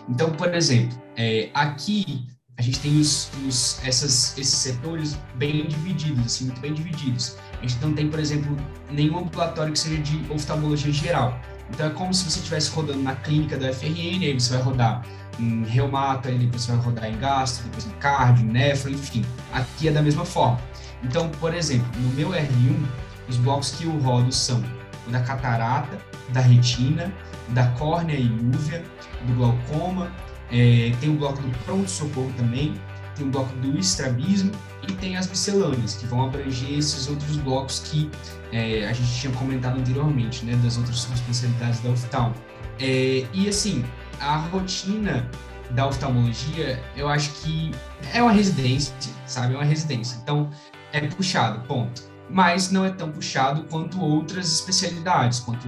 Então, 0.10 0.32
por 0.32 0.54
exemplo, 0.54 1.00
é, 1.16 1.50
aqui 1.54 2.26
a 2.58 2.62
gente 2.62 2.80
tem 2.80 3.00
os, 3.00 3.30
os, 3.48 3.86
essas, 3.86 4.36
esses 4.38 4.56
setores 4.56 5.16
bem 5.36 5.68
divididos, 5.68 6.26
assim, 6.26 6.46
muito 6.46 6.60
bem 6.60 6.74
divididos. 6.74 7.38
A 7.60 7.68
gente 7.68 7.80
não 7.86 7.94
tem, 7.94 8.10
por 8.10 8.20
exemplo, 8.20 8.56
nenhum 8.90 9.20
ambulatório 9.20 9.74
que 9.74 9.78
seja 9.78 10.02
de 10.02 10.32
oftalmologia 10.32 10.92
geral. 10.92 11.40
Então 11.70 11.86
é 11.86 11.90
como 11.92 12.14
se 12.14 12.24
você 12.24 12.40
estivesse 12.40 12.72
rodando 12.72 13.04
na 13.04 13.16
clínica 13.16 13.58
da 13.58 13.72
FRN, 13.72 14.24
aí 14.24 14.34
você 14.34 14.54
vai 14.54 14.62
rodar 14.62 15.06
em 15.40 15.64
reumato, 15.64 16.28
aí 16.28 16.38
depois 16.38 16.64
você 16.64 16.72
vai 16.72 16.82
rodar 16.82 17.10
em 17.10 17.18
gastro, 17.18 17.66
depois 17.66 17.86
em 17.86 17.92
cardio, 18.00 18.46
nefro, 18.46 18.92
enfim. 18.92 19.24
Aqui 19.54 19.88
é 19.88 19.92
da 19.92 20.02
mesma 20.02 20.26
forma. 20.26 20.60
Então, 21.04 21.30
por 21.40 21.54
exemplo, 21.54 21.88
no 22.00 22.10
meu 22.10 22.30
R1, 22.30 22.86
os 23.30 23.38
blocos 23.38 23.72
que 23.72 23.86
eu 23.86 23.92
rodo 24.00 24.32
são 24.32 24.64
o 25.08 25.12
da 25.12 25.20
catarata, 25.22 25.98
da 26.30 26.42
retina, 26.42 27.12
da 27.50 27.68
córnea 27.72 28.16
e 28.16 28.30
úvea, 28.54 28.84
do 29.26 29.36
glaucoma, 29.36 30.12
é, 30.52 30.92
tem 31.00 31.10
o 31.10 31.14
bloco 31.14 31.42
do 31.42 31.50
pronto-socorro 31.66 32.32
também, 32.38 32.74
tem 33.16 33.28
o 33.28 33.30
bloco 33.30 33.54
do 33.58 33.78
estrabismo 33.78 34.52
e 34.88 34.94
tem 34.94 35.18
as 35.18 35.28
miscelâneas, 35.28 35.96
que 35.96 36.06
vão 36.06 36.26
abranger 36.26 36.78
esses 36.78 37.08
outros 37.08 37.38
blocos 37.38 37.80
que 37.80 38.10
é, 38.52 38.88
a 38.88 38.94
gente 38.94 39.12
tinha 39.20 39.34
comentado 39.34 39.80
anteriormente, 39.80 40.46
né, 40.46 40.56
das 40.64 40.78
outras 40.78 41.00
subespecialidades 41.00 41.80
da 41.82 41.90
oftalmo. 41.90 42.36
É, 42.80 43.26
e 43.34 43.50
assim, 43.50 43.84
a 44.20 44.38
rotina 44.38 45.30
da 45.72 45.88
oftalmologia, 45.88 46.82
eu 46.96 47.08
acho 47.08 47.32
que 47.42 47.72
é 48.14 48.22
uma 48.22 48.32
residência, 48.32 48.94
sabe? 49.26 49.54
É 49.54 49.58
uma 49.58 49.66
residência. 49.66 50.18
Então, 50.24 50.50
é 50.94 51.02
puxado, 51.02 51.60
ponto. 51.68 52.04
Mas 52.30 52.72
não 52.72 52.86
é 52.86 52.90
tão 52.90 53.12
puxado 53.12 53.64
quanto 53.64 54.02
outras 54.02 54.52
especialidades, 54.52 55.40
quanto 55.40 55.68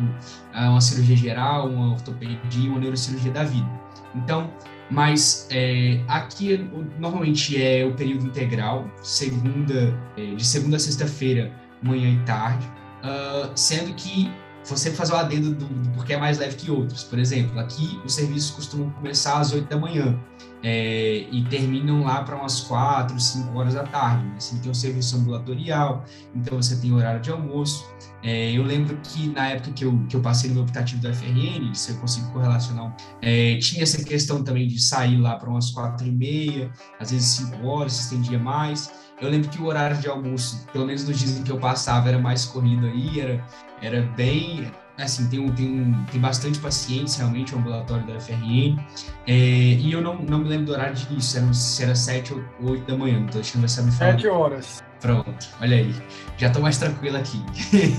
ah, 0.53 0.71
uma 0.71 0.81
cirurgia 0.81 1.15
geral, 1.15 1.69
uma 1.69 1.93
ortopedia, 1.93 2.69
uma 2.69 2.79
neurocirurgia 2.79 3.31
da 3.31 3.43
vida. 3.43 3.69
Então, 4.13 4.51
mas 4.89 5.47
é, 5.51 6.01
aqui 6.07 6.69
normalmente 6.97 7.61
é 7.61 7.85
o 7.85 7.93
período 7.93 8.25
integral, 8.25 8.89
segunda, 9.01 9.95
é, 10.17 10.35
de 10.35 10.45
segunda 10.45 10.77
a 10.77 10.79
sexta-feira, 10.79 11.51
manhã 11.81 12.09
e 12.09 12.25
tarde, 12.25 12.65
uh, 13.03 13.51
sendo 13.55 13.93
que 13.93 14.31
você 14.69 14.91
fazer 14.91 15.13
o 15.13 15.15
adendo 15.15 15.51
do, 15.53 15.65
do 15.65 15.89
porque 15.91 16.13
é 16.13 16.17
mais 16.17 16.37
leve 16.37 16.55
que 16.55 16.71
outros. 16.71 17.03
Por 17.03 17.19
exemplo, 17.19 17.59
aqui 17.59 17.99
os 18.05 18.13
serviços 18.13 18.51
costumam 18.51 18.89
começar 18.91 19.39
às 19.39 19.51
8 19.51 19.67
da 19.67 19.77
manhã 19.77 20.19
é, 20.61 21.25
e 21.31 21.43
terminam 21.45 22.03
lá 22.03 22.23
para 22.23 22.35
umas 22.35 22.61
4, 22.61 23.19
5 23.19 23.57
horas 23.57 23.73
da 23.73 23.83
tarde. 23.83 24.25
Né? 24.25 24.33
Assim, 24.37 24.59
tem 24.59 24.71
o 24.71 24.75
serviço 24.75 25.17
ambulatorial, 25.17 26.03
então 26.35 26.61
você 26.61 26.75
tem 26.77 26.91
horário 26.93 27.21
de 27.21 27.31
almoço. 27.31 27.85
É, 28.21 28.51
eu 28.51 28.63
lembro 28.63 28.97
que 29.01 29.29
na 29.29 29.47
época 29.47 29.71
que 29.71 29.85
eu, 29.85 30.05
que 30.09 30.15
eu 30.15 30.21
passei 30.21 30.49
no 30.49 30.55
meu 30.55 30.63
optativo 30.63 31.01
da 31.01 31.13
FRN, 31.13 31.73
se 31.73 31.91
eu 31.91 31.97
consigo 31.97 32.29
correlacionar, 32.31 32.95
é, 33.21 33.57
tinha 33.57 33.83
essa 33.83 34.03
questão 34.03 34.43
também 34.43 34.67
de 34.67 34.79
sair 34.79 35.17
lá 35.17 35.35
para 35.35 35.49
umas 35.49 35.71
4 35.71 36.05
e 36.05 36.11
meia, 36.11 36.71
às 36.99 37.11
vezes 37.11 37.27
5 37.27 37.65
horas, 37.65 37.93
se 37.93 38.01
estendia 38.03 38.37
mais. 38.37 38.91
Eu 39.21 39.29
lembro 39.29 39.49
que 39.49 39.61
o 39.61 39.65
horário 39.65 39.97
de 39.97 40.07
almoço, 40.07 40.65
pelo 40.71 40.85
menos 40.85 41.05
nos 41.05 41.17
dias 41.17 41.37
em 41.37 41.43
que 41.43 41.51
eu 41.51 41.57
passava, 41.57 42.07
era 42.07 42.17
mais 42.17 42.45
corrido 42.45 42.85
aí, 42.85 43.19
era, 43.19 43.45
era 43.81 44.01
bem. 44.15 44.71
Assim, 44.97 45.29
tem, 45.29 45.39
um, 45.39 45.49
tem, 45.53 45.79
um, 45.79 46.05
tem 46.11 46.19
bastante 46.19 46.59
pacientes 46.59 47.15
realmente, 47.15 47.55
o 47.55 47.57
ambulatório 47.57 48.05
da 48.05 48.19
FRN. 48.19 48.77
É, 49.25 49.33
e 49.33 49.91
eu 49.91 50.01
não, 50.01 50.17
não 50.17 50.39
me 50.39 50.49
lembro 50.49 50.65
do 50.65 50.71
horário 50.73 50.93
de 50.93 51.07
início, 51.11 51.41
era, 51.41 51.53
se 51.53 51.83
era 51.83 51.95
7 51.95 52.33
ou 52.33 52.71
8 52.71 52.85
da 52.85 52.97
manhã, 52.97 53.19
então 53.19 53.39
deixa 53.39 53.57
eu 53.57 53.61
ver 53.61 53.69
se 53.69 53.81
me 53.81 53.91
falar. 53.91 54.11
7 54.11 54.27
horas. 54.27 54.83
Pronto, 54.99 55.47
olha 55.61 55.77
aí. 55.77 55.95
Já 56.37 56.47
estou 56.47 56.61
mais 56.61 56.77
tranquilo 56.77 57.15
aqui. 57.15 57.41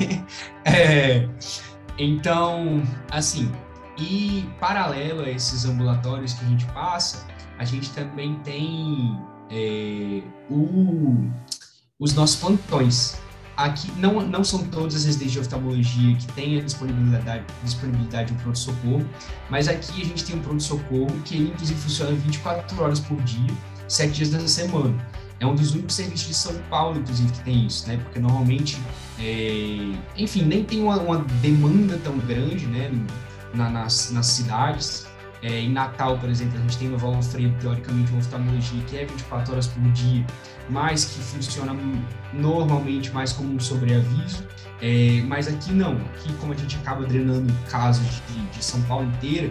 é, 0.66 1.26
então, 1.96 2.82
assim, 3.10 3.50
e 3.98 4.48
paralelo 4.58 5.22
a 5.22 5.30
esses 5.30 5.64
ambulatórios 5.64 6.34
que 6.34 6.44
a 6.44 6.48
gente 6.48 6.66
passa, 6.66 7.26
a 7.58 7.64
gente 7.64 7.90
também 7.92 8.34
tem 8.40 9.18
é, 9.50 10.22
o, 10.50 11.28
os 11.98 12.14
nossos 12.14 12.36
plantões. 12.36 13.20
Aqui 13.60 13.92
não, 13.98 14.26
não 14.26 14.42
são 14.42 14.64
todas 14.64 14.94
as 14.94 15.04
residências 15.04 15.32
de 15.32 15.40
oftalmologia 15.40 16.16
que 16.16 16.26
têm 16.32 16.58
a 16.58 16.62
disponibilidade, 16.62 17.44
disponibilidade 17.62 18.32
de 18.32 18.42
pronto-socorro, 18.42 19.06
mas 19.50 19.68
aqui 19.68 20.00
a 20.00 20.04
gente 20.06 20.24
tem 20.24 20.36
um 20.36 20.40
pronto-socorro 20.40 21.10
que 21.26 21.34
ele, 21.34 21.48
inclusive 21.50 21.78
funciona 21.78 22.12
24 22.12 22.82
horas 22.82 23.00
por 23.00 23.20
dia, 23.20 23.50
7 23.86 24.12
dias 24.12 24.30
da 24.30 24.48
semana. 24.48 24.94
É 25.38 25.46
um 25.46 25.54
dos 25.54 25.74
únicos 25.74 25.94
serviços 25.94 26.28
de 26.28 26.34
São 26.34 26.54
Paulo, 26.70 27.00
inclusive, 27.00 27.30
que 27.32 27.40
tem 27.40 27.66
isso, 27.66 27.86
né? 27.86 27.98
Porque 27.98 28.18
normalmente, 28.18 28.78
é... 29.18 29.92
enfim, 30.16 30.42
nem 30.42 30.64
tem 30.64 30.82
uma, 30.82 30.96
uma, 30.98 31.18
demanda 31.42 31.98
tão 32.02 32.16
grande, 32.16 32.66
né? 32.66 32.90
Na, 33.52 33.68
nas, 33.68 34.10
nas 34.10 34.26
cidades, 34.26 35.06
é, 35.42 35.60
em 35.60 35.70
Natal, 35.70 36.18
por 36.18 36.30
exemplo, 36.30 36.58
a 36.58 36.62
gente 36.62 36.78
tem 36.78 36.88
no 36.88 36.96
Valonfredo, 36.98 37.54
teoricamente, 37.60 38.10
uma 38.10 38.20
oftalmologia 38.20 38.82
que 38.84 38.96
é 38.96 39.04
24 39.04 39.52
horas 39.52 39.66
por 39.66 39.82
dia, 39.92 40.24
mas 40.70 41.04
que 41.04 41.20
funciona 41.20 41.74
normalmente 42.32 43.10
mais 43.10 43.32
como 43.32 43.54
um 43.54 43.60
sobreaviso. 43.60 44.44
É, 44.80 45.22
mas 45.26 45.46
aqui 45.46 45.72
não. 45.72 45.92
Aqui, 45.92 46.32
como 46.40 46.52
a 46.52 46.56
gente 46.56 46.76
acaba 46.76 47.04
drenando 47.04 47.52
casos 47.68 48.22
de, 48.28 48.40
de 48.46 48.64
São 48.64 48.80
Paulo 48.82 49.06
inteira, 49.06 49.48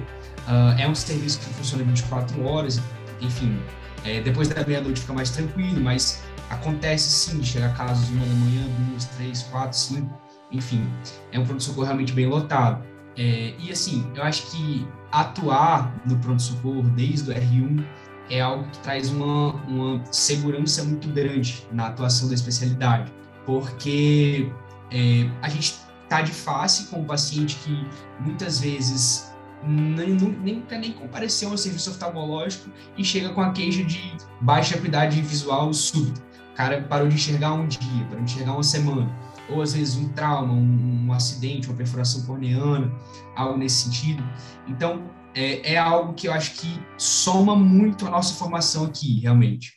uh, 0.48 0.80
é 0.80 0.88
um 0.88 0.96
serviço 0.96 1.40
que 1.40 1.46
funciona 1.54 1.84
24 1.84 2.44
horas, 2.44 2.82
enfim. 3.22 3.60
É, 4.04 4.22
depois 4.22 4.48
da 4.48 4.66
meia-noite 4.66 5.02
fica 5.02 5.14
mais 5.14 5.30
tranquilo, 5.30 5.80
mas 5.82 6.24
acontece 6.50 7.10
sim 7.10 7.44
chegar 7.44 7.76
casos 7.76 8.10
uma 8.10 8.26
da 8.26 8.34
manhã, 8.34 8.66
duas, 8.90 9.06
três, 9.06 9.44
quatro, 9.44 9.78
cinco, 9.78 10.20
enfim. 10.52 10.88
É 11.32 11.40
um 11.40 11.46
pronto-socorro 11.46 11.86
realmente 11.86 12.14
bem 12.14 12.26
lotado. 12.26 12.84
É, 13.18 13.54
e 13.60 13.72
assim, 13.72 14.10
eu 14.16 14.24
acho 14.24 14.50
que 14.50 14.88
atuar 15.12 15.94
no 16.06 16.18
pronto-socorro 16.18 16.84
desde 16.96 17.32
o 17.32 17.34
R1 17.34 17.84
é 18.30 18.42
algo 18.42 18.64
que 18.70 18.80
traz 18.80 19.10
uma, 19.10 19.54
uma 19.66 20.04
segurança 20.12 20.84
muito 20.84 21.08
grande 21.10 21.68
na 21.72 21.88
atuação 21.88 22.28
da 22.28 22.36
especialidade, 22.36 23.12
porque 23.46 24.52
é, 24.92 25.30
a 25.42 25.50
gente 25.50 25.80
está 26.04 26.22
de 26.22 26.32
face 26.32 26.88
com 26.88 27.02
o 27.02 27.06
paciente 27.06 27.56
que 27.64 27.88
muitas 28.20 28.60
vezes 28.60 29.32
nem, 29.64 30.12
nunca 30.12 30.78
nem 30.78 30.94
compareceu 30.94 31.52
ao 31.52 31.58
serviço 31.58 31.92
oftalmológico 31.92 32.70
e 32.98 33.04
chega 33.04 33.30
com 33.30 33.42
a 33.42 33.52
queixa 33.52 33.84
de 33.84 34.16
baixa 34.42 34.76
acuidade 34.76 35.22
visual 35.22 35.74
súbita. 35.74 36.22
O 36.52 36.56
cara 36.56 36.82
parou 36.82 37.08
de 37.08 37.16
enxergar 37.16 37.54
um 37.54 37.68
dia, 37.68 38.06
parou 38.10 38.24
de 38.24 38.32
enxergar 38.34 38.54
uma 38.54 38.64
semana. 38.64 39.10
Ou 39.50 39.62
às 39.62 39.74
vezes 39.74 39.96
um 39.96 40.10
trauma, 40.10 40.54
um, 40.54 41.08
um 41.08 41.14
acidente, 41.14 41.68
uma 41.68 41.76
perfuração 41.76 42.24
corneana, 42.24 42.92
algo 43.36 43.58
nesse 43.58 43.86
sentido. 43.86 44.24
Então, 44.68 45.04
é, 45.36 45.74
é 45.74 45.78
algo 45.78 46.14
que 46.14 46.28
eu 46.28 46.34
acho 46.34 46.60
que 46.60 46.80
soma 46.98 47.56
muito 47.56 48.06
a 48.08 48.10
nossa 48.10 48.38
formação 48.38 48.86
aqui, 48.86 49.20
realmente. 49.20 49.74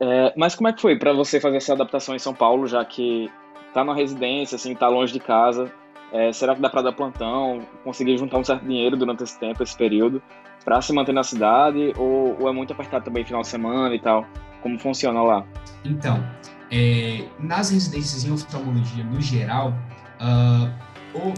É, 0.00 0.34
mas 0.36 0.54
como 0.54 0.68
é 0.68 0.72
que 0.72 0.80
foi 0.80 0.98
para 0.98 1.12
você 1.12 1.40
fazer 1.40 1.58
essa 1.58 1.72
adaptação 1.72 2.14
em 2.14 2.18
São 2.18 2.34
Paulo, 2.34 2.66
já 2.66 2.84
que 2.84 3.30
tá 3.72 3.84
na 3.84 3.94
residência, 3.94 4.56
assim, 4.56 4.74
tá 4.74 4.88
longe 4.88 5.12
de 5.12 5.20
casa? 5.20 5.72
É, 6.12 6.32
será 6.32 6.54
que 6.54 6.60
dá 6.60 6.70
para 6.70 6.82
dar 6.82 6.92
plantão, 6.92 7.66
conseguir 7.82 8.16
juntar 8.18 8.38
um 8.38 8.44
certo 8.44 8.64
dinheiro 8.64 8.96
durante 8.96 9.24
esse 9.24 9.38
tempo, 9.38 9.62
esse 9.62 9.76
período, 9.76 10.22
para 10.64 10.80
se 10.80 10.92
manter 10.92 11.12
na 11.12 11.24
cidade? 11.24 11.92
Ou, 11.96 12.40
ou, 12.40 12.48
é 12.48 12.52
muito 12.52 12.72
apertado 12.72 13.04
também 13.04 13.24
final 13.24 13.42
de 13.42 13.48
semana 13.48 13.94
e 13.94 14.00
tal? 14.00 14.26
Como 14.62 14.78
funciona 14.78 15.22
lá? 15.22 15.44
Então, 15.84 16.24
é, 16.70 17.24
nas 17.38 17.70
residências 17.70 18.24
em 18.24 18.32
oftalmologia 18.32 19.04
no 19.04 19.20
geral, 19.20 19.74
uh, 20.20 20.70
ou 21.14 21.34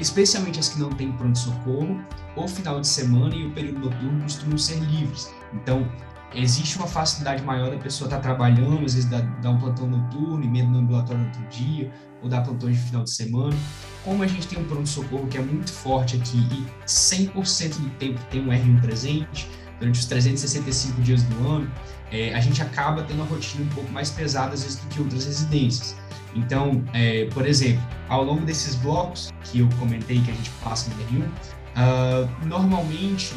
especialmente 0.00 0.58
as 0.58 0.68
que 0.68 0.78
não 0.78 0.90
têm 0.90 1.12
pronto-socorro, 1.12 2.02
o 2.36 2.48
final 2.48 2.80
de 2.80 2.88
semana 2.88 3.34
e 3.34 3.46
o 3.46 3.52
período 3.52 3.80
noturno 3.80 4.22
costumam 4.22 4.56
ser 4.56 4.78
livres. 4.80 5.32
Então, 5.52 5.86
existe 6.34 6.76
uma 6.76 6.86
facilidade 6.86 7.42
maior 7.42 7.70
da 7.70 7.76
pessoa 7.76 8.06
estar 8.06 8.20
trabalhando, 8.20 8.84
às 8.84 8.94
vezes 8.94 9.04
dar, 9.06 9.50
um 9.50 9.58
plantão 9.58 9.88
noturno, 9.88 10.42
e 10.42 10.48
mesmo 10.48 10.70
no 10.70 10.78
ambulatório 10.78 11.20
no 11.20 11.26
outro 11.26 11.42
dia, 11.48 11.92
ou 12.22 12.28
dar 12.28 12.42
plantões 12.42 12.76
de 12.76 12.82
final 12.82 13.04
de 13.04 13.10
semana. 13.10 13.56
Como 14.04 14.22
a 14.22 14.26
gente 14.26 14.46
tem 14.46 14.58
um 14.58 14.64
pronto-socorro 14.64 15.26
que 15.26 15.38
é 15.38 15.42
muito 15.42 15.72
forte 15.72 16.16
aqui 16.16 16.38
e 16.38 16.86
100% 16.86 17.78
do 17.78 17.90
tempo 17.90 18.20
tem 18.30 18.40
um 18.40 18.48
R1 18.48 18.80
presente, 18.80 19.48
durante 19.78 19.98
os 19.98 20.06
365 20.06 21.00
dias 21.00 21.22
do 21.22 21.48
ano, 21.48 21.70
é, 22.12 22.34
a 22.34 22.40
gente 22.40 22.60
acaba 22.62 23.02
tendo 23.02 23.22
uma 23.22 23.26
rotina 23.26 23.64
um 23.64 23.68
pouco 23.68 23.90
mais 23.90 24.10
pesada, 24.10 24.52
às 24.52 24.62
vezes, 24.62 24.78
do 24.78 24.86
que 24.88 25.00
outras 25.00 25.24
residências. 25.24 25.96
Então, 26.34 26.82
é, 26.92 27.26
por 27.26 27.46
exemplo, 27.46 27.82
ao 28.08 28.24
longo 28.24 28.44
desses 28.44 28.74
blocos 28.76 29.32
que 29.44 29.60
eu 29.60 29.68
comentei 29.78 30.20
que 30.20 30.30
a 30.30 30.34
gente 30.34 30.50
passa 30.62 30.90
no 30.90 30.96
R1, 31.04 31.24
uh, 31.24 32.46
normalmente, 32.46 33.34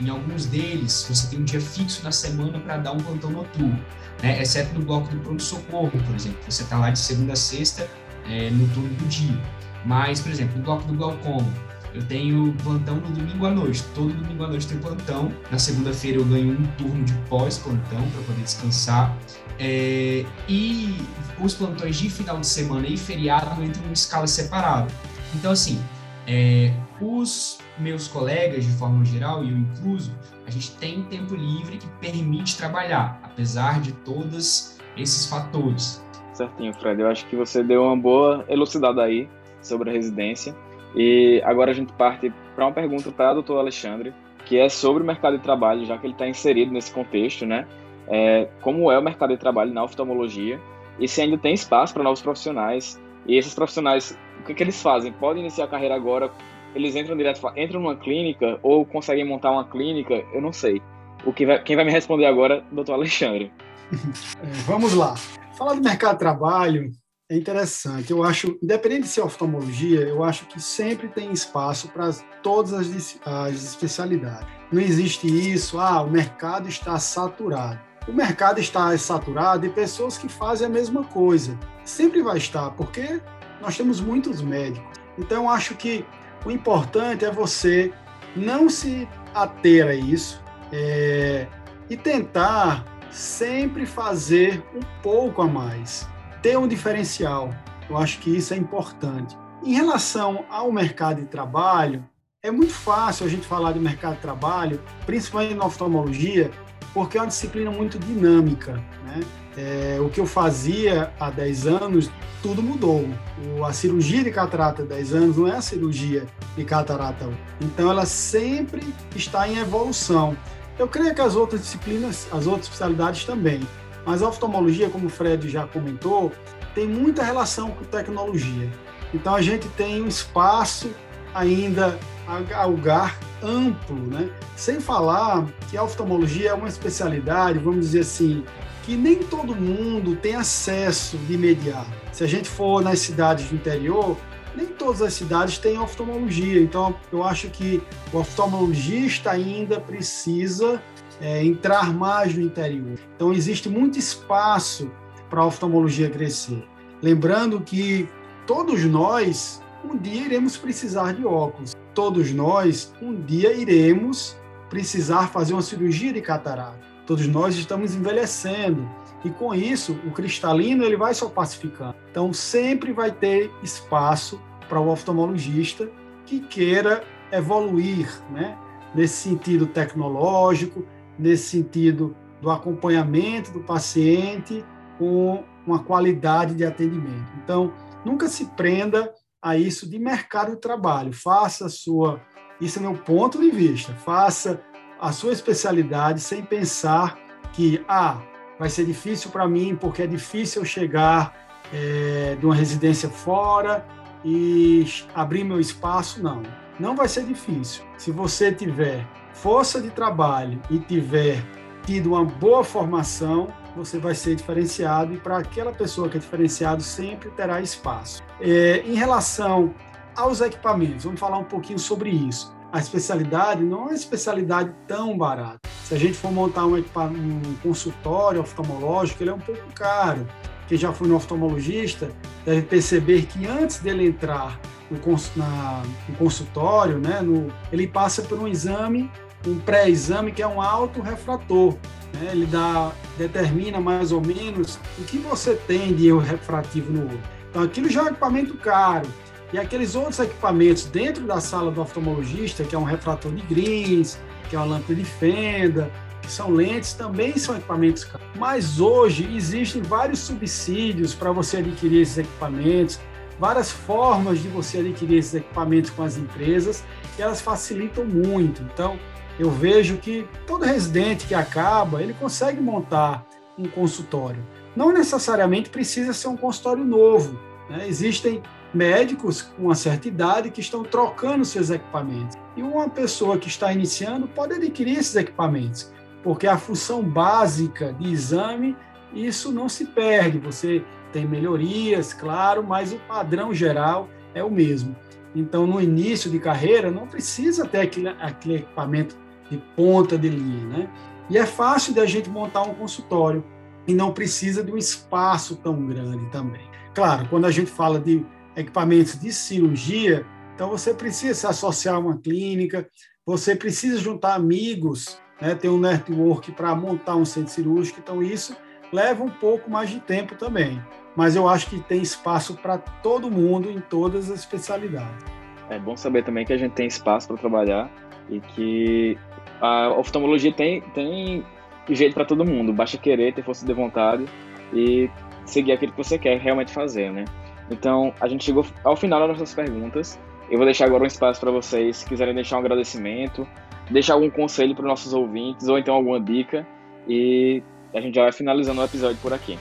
em 0.00 0.08
alguns 0.08 0.46
deles, 0.46 1.06
você 1.08 1.28
tem 1.28 1.40
um 1.40 1.44
dia 1.44 1.60
fixo 1.60 2.02
na 2.04 2.12
semana 2.12 2.58
para 2.60 2.76
dar 2.78 2.92
um 2.92 2.98
plantão 2.98 3.30
noturno, 3.30 3.78
né? 4.22 4.40
exceto 4.40 4.72
no 4.78 4.84
bloco 4.84 5.08
do 5.08 5.18
pronto-socorro, 5.20 5.90
por 5.90 6.14
exemplo. 6.14 6.38
Você 6.48 6.62
está 6.62 6.78
lá 6.78 6.90
de 6.90 6.98
segunda 6.98 7.32
a 7.32 7.36
sexta, 7.36 7.88
é, 8.28 8.50
no 8.50 8.68
turno 8.68 8.94
do 8.94 9.06
dia. 9.06 9.40
Mas, 9.84 10.20
por 10.20 10.30
exemplo, 10.30 10.58
no 10.58 10.64
bloco 10.64 10.84
do 10.84 10.94
glaucoma, 10.94 11.52
eu 11.94 12.04
tenho 12.04 12.54
plantão 12.62 12.96
no 12.96 13.10
domingo 13.10 13.46
à 13.46 13.50
noite. 13.50 13.82
Todo 13.94 14.12
domingo 14.12 14.44
à 14.44 14.48
noite 14.48 14.66
tem 14.66 14.78
plantão. 14.78 15.32
Na 15.50 15.58
segunda-feira 15.58 16.18
eu 16.18 16.24
ganho 16.24 16.52
um 16.52 16.66
turno 16.76 17.04
de 17.04 17.14
pós-plantão 17.28 18.02
para 18.10 18.22
poder 18.22 18.42
descansar. 18.42 19.16
É, 19.58 20.24
e 20.48 20.96
os 21.40 21.54
plantões 21.54 21.96
de 21.96 22.08
final 22.08 22.38
de 22.38 22.46
semana 22.46 22.86
e 22.86 22.96
feriado 22.96 23.62
entram 23.62 23.88
em 23.88 23.92
escala 23.92 24.26
separada. 24.26 24.88
Então, 25.34 25.52
assim, 25.52 25.80
é, 26.26 26.72
os 27.00 27.58
meus 27.78 28.08
colegas, 28.08 28.64
de 28.64 28.72
forma 28.72 29.04
geral, 29.04 29.44
e 29.44 29.50
eu 29.50 29.56
incluso, 29.56 30.12
a 30.46 30.50
gente 30.50 30.72
tem 30.72 31.02
tempo 31.04 31.34
livre 31.34 31.78
que 31.78 31.86
permite 32.00 32.56
trabalhar, 32.56 33.20
apesar 33.22 33.80
de 33.80 33.92
todos 33.92 34.78
esses 34.96 35.26
fatores. 35.26 36.04
Certinho, 36.32 36.72
Fred. 36.74 37.00
Eu 37.00 37.08
acho 37.08 37.26
que 37.26 37.36
você 37.36 37.62
deu 37.62 37.82
uma 37.82 37.96
boa 37.96 38.44
elucidada 38.48 39.02
aí 39.02 39.28
sobre 39.60 39.90
a 39.90 39.92
residência. 39.92 40.54
E 40.94 41.42
agora 41.44 41.70
a 41.70 41.74
gente 41.74 41.92
parte 41.94 42.32
para 42.54 42.64
uma 42.66 42.72
pergunta 42.72 43.10
para 43.10 43.32
o 43.32 43.34
doutor 43.34 43.58
Alexandre, 43.58 44.14
que 44.46 44.58
é 44.58 44.68
sobre 44.68 45.02
o 45.02 45.06
mercado 45.06 45.36
de 45.36 45.42
trabalho, 45.42 45.84
já 45.84 45.98
que 45.98 46.06
ele 46.06 46.14
está 46.14 46.26
inserido 46.26 46.72
nesse 46.72 46.92
contexto, 46.92 47.44
né? 47.44 47.66
É, 48.10 48.48
como 48.60 48.90
é 48.90 48.98
o 48.98 49.02
mercado 49.02 49.30
de 49.30 49.36
trabalho 49.36 49.72
na 49.72 49.84
oftalmologia 49.84 50.60
e 50.98 51.06
se 51.06 51.20
ainda 51.20 51.38
tem 51.38 51.54
espaço 51.54 51.94
para 51.94 52.02
novos 52.02 52.22
profissionais. 52.22 53.00
E 53.26 53.36
esses 53.36 53.54
profissionais, 53.54 54.18
o 54.40 54.44
que, 54.44 54.54
que 54.54 54.62
eles 54.62 54.80
fazem? 54.80 55.12
Podem 55.12 55.42
iniciar 55.42 55.64
a 55.64 55.68
carreira 55.68 55.94
agora? 55.94 56.30
Eles 56.74 56.96
entram 56.96 57.16
direto, 57.16 57.40
entram 57.56 57.80
numa 57.80 57.96
clínica 57.96 58.58
ou 58.62 58.84
conseguem 58.84 59.24
montar 59.24 59.50
uma 59.50 59.64
clínica? 59.64 60.14
Eu 60.32 60.40
não 60.40 60.52
sei. 60.52 60.80
O 61.24 61.32
que 61.32 61.44
vai, 61.44 61.62
quem 61.62 61.76
vai 61.76 61.84
me 61.84 61.90
responder 61.90 62.26
agora, 62.26 62.64
doutor 62.72 62.94
Alexandre. 62.94 63.52
É, 64.42 64.46
vamos 64.66 64.92
lá. 64.92 65.14
Falar 65.56 65.74
do 65.74 65.82
mercado 65.82 66.12
de 66.12 66.18
trabalho 66.18 66.92
é 67.30 67.36
interessante. 67.36 68.10
Eu 68.10 68.22
acho, 68.22 68.58
independente 68.62 69.02
de 69.02 69.08
ser 69.08 69.22
oftalmologia, 69.22 70.00
eu 70.00 70.22
acho 70.22 70.46
que 70.46 70.60
sempre 70.60 71.08
tem 71.08 71.32
espaço 71.32 71.88
para 71.88 72.10
todas 72.42 72.72
as, 72.72 73.18
as 73.24 73.54
especialidades. 73.54 74.46
Não 74.70 74.80
existe 74.80 75.26
isso, 75.26 75.78
ah, 75.80 76.02
o 76.02 76.10
mercado 76.10 76.68
está 76.68 76.98
saturado. 76.98 77.87
O 78.08 78.12
mercado 78.12 78.58
está 78.58 78.96
saturado 78.96 79.68
de 79.68 79.68
pessoas 79.68 80.16
que 80.16 80.28
fazem 80.28 80.66
a 80.66 80.70
mesma 80.70 81.04
coisa. 81.04 81.58
Sempre 81.84 82.22
vai 82.22 82.38
estar, 82.38 82.70
porque 82.70 83.20
nós 83.60 83.76
temos 83.76 84.00
muitos 84.00 84.40
médicos. 84.40 84.98
Então, 85.18 85.50
acho 85.50 85.74
que 85.74 86.06
o 86.44 86.50
importante 86.50 87.26
é 87.26 87.30
você 87.30 87.92
não 88.34 88.70
se 88.70 89.06
ater 89.34 89.86
a 89.86 89.94
isso 89.94 90.42
é, 90.72 91.46
e 91.90 91.96
tentar 91.98 92.84
sempre 93.10 93.84
fazer 93.84 94.64
um 94.74 94.80
pouco 95.02 95.42
a 95.42 95.46
mais 95.46 96.08
ter 96.40 96.56
um 96.56 96.68
diferencial. 96.68 97.52
Eu 97.90 97.96
acho 97.96 98.18
que 98.20 98.34
isso 98.34 98.54
é 98.54 98.56
importante. 98.56 99.36
Em 99.64 99.74
relação 99.74 100.44
ao 100.48 100.70
mercado 100.70 101.20
de 101.20 101.26
trabalho, 101.26 102.04
é 102.42 102.50
muito 102.50 102.72
fácil 102.72 103.26
a 103.26 103.28
gente 103.28 103.46
falar 103.46 103.72
de 103.72 103.80
mercado 103.80 104.14
de 104.14 104.20
trabalho, 104.20 104.80
principalmente 105.04 105.54
na 105.54 105.66
oftalmologia, 105.66 106.50
porque 106.98 107.16
é 107.16 107.20
uma 107.20 107.28
disciplina 107.28 107.70
muito 107.70 107.96
dinâmica. 107.96 108.72
Né? 109.04 109.20
É, 109.56 110.00
o 110.00 110.08
que 110.08 110.18
eu 110.18 110.26
fazia 110.26 111.12
há 111.20 111.30
10 111.30 111.66
anos, 111.68 112.10
tudo 112.42 112.60
mudou. 112.60 113.08
O, 113.56 113.64
a 113.64 113.72
cirurgia 113.72 114.24
de 114.24 114.32
catarata 114.32 114.82
há 114.82 114.84
10 114.84 115.14
anos 115.14 115.36
não 115.36 115.46
é 115.46 115.52
a 115.52 115.62
cirurgia 115.62 116.26
de 116.56 116.64
catarata. 116.64 117.30
Então, 117.60 117.88
ela 117.88 118.04
sempre 118.04 118.82
está 119.14 119.48
em 119.48 119.58
evolução. 119.58 120.36
Eu 120.76 120.88
creio 120.88 121.14
que 121.14 121.20
as 121.20 121.36
outras 121.36 121.60
disciplinas, 121.60 122.26
as 122.32 122.48
outras 122.48 122.64
especialidades 122.64 123.24
também. 123.24 123.60
Mas 124.04 124.20
a 124.20 124.28
oftalmologia, 124.28 124.90
como 124.90 125.06
o 125.06 125.10
Fred 125.10 125.48
já 125.48 125.68
comentou, 125.68 126.32
tem 126.74 126.88
muita 126.88 127.22
relação 127.22 127.70
com 127.70 127.84
tecnologia. 127.84 128.68
Então 129.14 129.36
a 129.36 129.40
gente 129.40 129.68
tem 129.68 130.02
um 130.02 130.08
espaço 130.08 130.90
ainda 131.34 131.98
a 132.26 132.40
galgar 132.40 133.18
amplo, 133.42 133.96
né? 133.96 134.30
Sem 134.56 134.80
falar 134.80 135.46
que 135.70 135.76
a 135.76 135.82
oftalmologia 135.82 136.50
é 136.50 136.54
uma 136.54 136.68
especialidade, 136.68 137.58
vamos 137.58 137.86
dizer 137.86 138.00
assim, 138.00 138.44
que 138.82 138.96
nem 138.96 139.16
todo 139.16 139.54
mundo 139.54 140.16
tem 140.16 140.34
acesso 140.34 141.16
de 141.18 141.34
imediato. 141.34 141.90
Se 142.12 142.24
a 142.24 142.26
gente 142.26 142.48
for 142.48 142.82
nas 142.82 142.98
cidades 143.00 143.48
do 143.48 143.54
interior, 143.54 144.16
nem 144.56 144.66
todas 144.66 145.02
as 145.02 145.12
cidades 145.12 145.58
têm 145.58 145.78
oftalmologia. 145.78 146.60
Então, 146.60 146.94
eu 147.12 147.22
acho 147.22 147.48
que 147.48 147.82
o 148.12 148.18
oftalmologista 148.18 149.30
ainda 149.30 149.78
precisa 149.78 150.82
é, 151.20 151.44
entrar 151.44 151.92
mais 151.92 152.34
no 152.34 152.42
interior. 152.42 152.98
Então, 153.14 153.32
existe 153.32 153.68
muito 153.68 153.98
espaço 153.98 154.90
para 155.30 155.42
a 155.42 155.46
oftalmologia 155.46 156.10
crescer. 156.10 156.66
Lembrando 157.00 157.60
que 157.60 158.08
todos 158.46 158.84
nós, 158.84 159.62
um 159.84 159.96
dia 159.96 160.22
iremos 160.22 160.56
precisar 160.56 161.14
de 161.14 161.24
óculos. 161.24 161.74
Todos 161.94 162.32
nós, 162.32 162.92
um 163.00 163.14
dia 163.14 163.52
iremos 163.52 164.36
precisar 164.68 165.28
fazer 165.28 165.52
uma 165.52 165.62
cirurgia 165.62 166.12
de 166.12 166.20
catarata. 166.20 166.78
Todos 167.06 167.26
nós 167.26 167.56
estamos 167.56 167.94
envelhecendo 167.94 168.88
e 169.24 169.30
com 169.30 169.54
isso 169.54 169.98
o 170.06 170.10
cristalino 170.10 170.84
ele 170.84 170.96
vai 170.96 171.14
se 171.14 171.24
opacificando. 171.24 171.94
Então 172.10 172.32
sempre 172.32 172.92
vai 172.92 173.10
ter 173.10 173.50
espaço 173.62 174.40
para 174.68 174.80
o 174.80 174.88
oftalmologista 174.88 175.88
que 176.26 176.40
queira 176.40 177.02
evoluir, 177.32 178.08
né? 178.30 178.56
Nesse 178.94 179.28
sentido 179.28 179.66
tecnológico, 179.66 180.84
nesse 181.18 181.48
sentido 181.48 182.14
do 182.40 182.50
acompanhamento 182.50 183.50
do 183.50 183.60
paciente 183.60 184.64
com 184.98 185.44
uma 185.66 185.78
qualidade 185.80 186.54
de 186.54 186.64
atendimento. 186.64 187.30
Então, 187.42 187.72
nunca 188.04 188.28
se 188.28 188.46
prenda 188.46 189.12
a 189.42 189.56
isso 189.56 189.88
de 189.88 189.98
mercado 189.98 190.52
de 190.52 190.60
trabalho. 190.60 191.12
Faça 191.12 191.66
a 191.66 191.68
sua, 191.68 192.20
isso 192.60 192.78
é 192.78 192.82
meu 192.82 192.94
ponto 192.94 193.40
de 193.40 193.50
vista, 193.50 193.92
faça 193.94 194.60
a 195.00 195.12
sua 195.12 195.32
especialidade 195.32 196.20
sem 196.20 196.42
pensar 196.42 197.18
que, 197.52 197.84
ah, 197.88 198.20
vai 198.58 198.68
ser 198.68 198.84
difícil 198.84 199.30
para 199.30 199.48
mim 199.48 199.76
porque 199.76 200.02
é 200.02 200.06
difícil 200.06 200.62
eu 200.62 200.66
chegar 200.66 201.34
é, 201.72 202.36
de 202.38 202.44
uma 202.44 202.54
residência 202.54 203.08
fora 203.08 203.86
e 204.24 204.84
abrir 205.14 205.44
meu 205.44 205.60
espaço. 205.60 206.22
Não. 206.22 206.42
não 206.78 206.96
vai 206.96 207.08
ser 207.08 207.24
difícil. 207.24 207.84
Se 207.96 208.10
você 208.10 208.52
tiver 208.52 209.06
força 209.32 209.80
de 209.80 209.90
trabalho 209.90 210.60
e 210.70 210.78
tiver 210.78 211.42
tido 211.86 212.10
uma 212.10 212.24
boa 212.24 212.64
formação, 212.64 213.48
você 213.78 213.98
vai 213.98 214.14
ser 214.14 214.34
diferenciado 214.34 215.14
e 215.14 215.16
para 215.16 215.38
aquela 215.38 215.72
pessoa 215.72 216.08
que 216.08 216.16
é 216.16 216.20
diferenciado 216.20 216.82
sempre 216.82 217.30
terá 217.30 217.60
espaço. 217.60 218.22
É, 218.40 218.82
em 218.84 218.94
relação 218.94 219.72
aos 220.16 220.40
equipamentos, 220.40 221.04
vamos 221.04 221.20
falar 221.20 221.38
um 221.38 221.44
pouquinho 221.44 221.78
sobre 221.78 222.10
isso. 222.10 222.52
A 222.72 222.80
especialidade 222.80 223.62
não 223.62 223.78
é 223.78 223.82
uma 223.82 223.94
especialidade 223.94 224.74
tão 224.86 225.16
barata. 225.16 225.60
Se 225.84 225.94
a 225.94 225.98
gente 225.98 226.14
for 226.14 226.30
montar 226.32 226.66
um, 226.66 226.74
um 226.76 227.54
consultório 227.62 228.40
oftalmológico, 228.40 229.22
ele 229.22 229.30
é 229.30 229.34
um 229.34 229.38
pouco 229.38 229.62
caro. 229.74 230.26
Quem 230.66 230.76
já 230.76 230.92
foi 230.92 231.08
no 231.08 231.16
oftalmologista 231.16 232.10
deve 232.44 232.62
perceber 232.62 233.22
que 233.22 233.46
antes 233.46 233.78
dele 233.78 234.08
entrar 234.08 234.60
no, 234.90 234.98
na, 235.36 235.82
no 236.08 236.16
consultório, 236.16 236.98
né, 236.98 237.22
no, 237.22 237.50
ele 237.72 237.86
passa 237.86 238.20
por 238.22 238.38
um 238.38 238.46
exame, 238.46 239.10
um 239.46 239.58
pré-exame 239.58 240.32
que 240.32 240.42
é 240.42 240.46
um 240.46 240.60
autorrefrator. 240.60 241.74
Né, 242.14 242.30
ele 242.32 242.46
dá, 242.46 242.92
determina 243.16 243.80
mais 243.80 244.12
ou 244.12 244.20
menos 244.20 244.78
o 244.98 245.04
que 245.04 245.18
você 245.18 245.54
tem 245.54 245.94
de 245.94 246.08
erro 246.08 246.18
refrativo 246.18 246.92
no 246.92 247.02
olho. 247.02 247.22
Então, 247.50 247.62
aquilo 247.62 247.88
já 247.88 248.00
é 248.00 248.04
um 248.04 248.08
equipamento 248.08 248.54
caro. 248.56 249.08
E 249.52 249.58
aqueles 249.58 249.94
outros 249.94 250.18
equipamentos 250.18 250.84
dentro 250.84 251.24
da 251.24 251.40
sala 251.40 251.70
do 251.70 251.80
oftalmologista, 251.80 252.64
que 252.64 252.74
é 252.74 252.78
um 252.78 252.84
refrator 252.84 253.32
de 253.32 253.42
Greens, 253.42 254.18
que 254.48 254.56
é 254.56 254.58
uma 254.58 254.66
lâmpada 254.66 254.94
de 254.94 255.04
fenda, 255.04 255.90
que 256.20 256.30
são 256.30 256.50
lentes, 256.50 256.92
também 256.92 257.36
são 257.38 257.56
equipamentos 257.56 258.04
caros. 258.04 258.26
Mas 258.36 258.78
hoje 258.78 259.28
existem 259.34 259.80
vários 259.80 260.18
subsídios 260.18 261.14
para 261.14 261.32
você 261.32 261.58
adquirir 261.58 262.02
esses 262.02 262.18
equipamentos, 262.18 263.00
várias 263.38 263.70
formas 263.70 264.40
de 264.40 264.48
você 264.48 264.80
adquirir 264.80 265.18
esses 265.18 265.34
equipamentos 265.34 265.90
com 265.90 266.02
as 266.02 266.18
empresas, 266.18 266.84
e 267.18 267.22
elas 267.22 267.40
facilitam 267.40 268.04
muito. 268.04 268.62
Então, 268.62 268.98
eu 269.38 269.50
vejo 269.50 269.98
que 269.98 270.26
todo 270.46 270.64
residente 270.64 271.26
que 271.26 271.34
acaba, 271.34 272.02
ele 272.02 272.14
consegue 272.14 272.60
montar 272.60 273.24
um 273.56 273.68
consultório. 273.68 274.44
Não 274.74 274.92
necessariamente 274.92 275.70
precisa 275.70 276.12
ser 276.12 276.28
um 276.28 276.36
consultório 276.36 276.84
novo. 276.84 277.38
Né? 277.68 277.86
Existem 277.88 278.42
médicos 278.72 279.42
com 279.42 279.64
uma 279.64 279.74
certa 279.74 280.08
idade 280.08 280.50
que 280.50 280.60
estão 280.60 280.82
trocando 280.82 281.44
seus 281.44 281.70
equipamentos. 281.70 282.36
E 282.56 282.62
uma 282.62 282.88
pessoa 282.88 283.38
que 283.38 283.48
está 283.48 283.72
iniciando 283.72 284.28
pode 284.28 284.54
adquirir 284.54 284.98
esses 284.98 285.16
equipamentos, 285.16 285.92
porque 286.22 286.46
a 286.46 286.58
função 286.58 287.02
básica 287.02 287.92
de 287.92 288.12
exame, 288.12 288.76
isso 289.14 289.52
não 289.52 289.68
se 289.68 289.86
perde. 289.86 290.38
Você 290.38 290.84
tem 291.12 291.26
melhorias, 291.26 292.12
claro, 292.12 292.62
mas 292.62 292.92
o 292.92 292.98
padrão 293.08 293.54
geral 293.54 294.08
é 294.34 294.42
o 294.42 294.50
mesmo. 294.50 294.94
Então, 295.34 295.66
no 295.66 295.80
início 295.80 296.30
de 296.30 296.38
carreira, 296.38 296.90
não 296.90 297.06
precisa 297.06 297.66
ter 297.66 297.80
aquele, 297.80 298.08
aquele 298.08 298.56
equipamento 298.56 299.16
de 299.50 299.58
ponta 299.76 300.18
de 300.18 300.28
linha, 300.28 300.66
né? 300.66 300.90
E 301.30 301.36
é 301.36 301.46
fácil 301.46 301.92
de 301.92 302.00
a 302.00 302.06
gente 302.06 302.28
montar 302.30 302.62
um 302.62 302.74
consultório 302.74 303.44
e 303.86 303.94
não 303.94 304.12
precisa 304.12 304.62
de 304.62 304.72
um 304.72 304.76
espaço 304.76 305.56
tão 305.56 305.86
grande 305.86 306.26
também. 306.30 306.66
Claro, 306.94 307.28
quando 307.28 307.46
a 307.46 307.50
gente 307.50 307.70
fala 307.70 307.98
de 307.98 308.24
equipamentos 308.56 309.18
de 309.18 309.32
cirurgia, 309.32 310.26
então 310.54 310.68
você 310.68 310.92
precisa 310.92 311.34
se 311.34 311.46
associar 311.46 311.94
a 311.94 311.98
uma 311.98 312.18
clínica, 312.18 312.88
você 313.24 313.54
precisa 313.54 313.98
juntar 313.98 314.34
amigos, 314.34 315.20
né, 315.40 315.54
ter 315.54 315.68
um 315.68 315.78
network 315.78 316.50
para 316.52 316.74
montar 316.74 317.14
um 317.16 317.24
centro 317.24 317.52
cirúrgico, 317.52 318.00
então 318.00 318.22
isso 318.22 318.56
leva 318.92 319.22
um 319.22 319.30
pouco 319.30 319.70
mais 319.70 319.90
de 319.90 320.00
tempo 320.00 320.34
também. 320.34 320.82
Mas 321.14 321.36
eu 321.36 321.48
acho 321.48 321.68
que 321.68 321.80
tem 321.80 322.00
espaço 322.00 322.54
para 322.54 322.78
todo 322.78 323.30
mundo 323.30 323.70
em 323.70 323.80
todas 323.80 324.30
as 324.30 324.40
especialidades. 324.40 325.24
É 325.68 325.78
bom 325.78 325.96
saber 325.96 326.24
também 326.24 326.46
que 326.46 326.52
a 326.52 326.56
gente 326.56 326.72
tem 326.72 326.86
espaço 326.86 327.28
para 327.28 327.36
trabalhar 327.36 327.90
e 328.28 328.40
que 328.40 329.18
a 329.60 329.90
oftalmologia 329.90 330.52
tem, 330.52 330.80
tem 330.94 331.44
jeito 331.88 332.14
para 332.14 332.24
todo 332.24 332.44
mundo, 332.44 332.72
basta 332.72 332.98
querer, 332.98 333.34
ter 333.34 333.42
força 333.42 333.66
de 333.66 333.72
vontade 333.72 334.24
e 334.72 335.10
seguir 335.44 335.72
aquilo 335.72 335.92
que 335.92 335.98
você 335.98 336.18
quer 336.18 336.38
realmente 336.38 336.72
fazer, 336.72 337.10
né? 337.10 337.24
Então, 337.70 338.12
a 338.20 338.28
gente 338.28 338.44
chegou 338.44 338.64
ao 338.84 338.96
final 338.96 339.20
das 339.20 339.30
nossas 339.30 339.54
perguntas. 339.54 340.18
Eu 340.50 340.56
vou 340.56 340.64
deixar 340.64 340.86
agora 340.86 341.04
um 341.04 341.06
espaço 341.06 341.40
para 341.40 341.50
vocês, 341.50 341.98
se 341.98 342.06
quiserem 342.06 342.34
deixar 342.34 342.56
um 342.56 342.60
agradecimento, 342.60 343.46
deixar 343.90 344.14
algum 344.14 344.30
conselho 344.30 344.74
para 344.74 344.82
os 344.82 344.88
nossos 344.88 345.12
ouvintes, 345.12 345.68
ou 345.68 345.78
então 345.78 345.94
alguma 345.94 346.20
dica, 346.20 346.66
e 347.06 347.62
a 347.94 348.00
gente 348.00 348.14
já 348.14 348.22
vai 348.22 348.32
finalizando 348.32 348.80
o 348.80 348.84
episódio 348.84 349.18
por 349.20 349.32
aqui. 349.32 349.58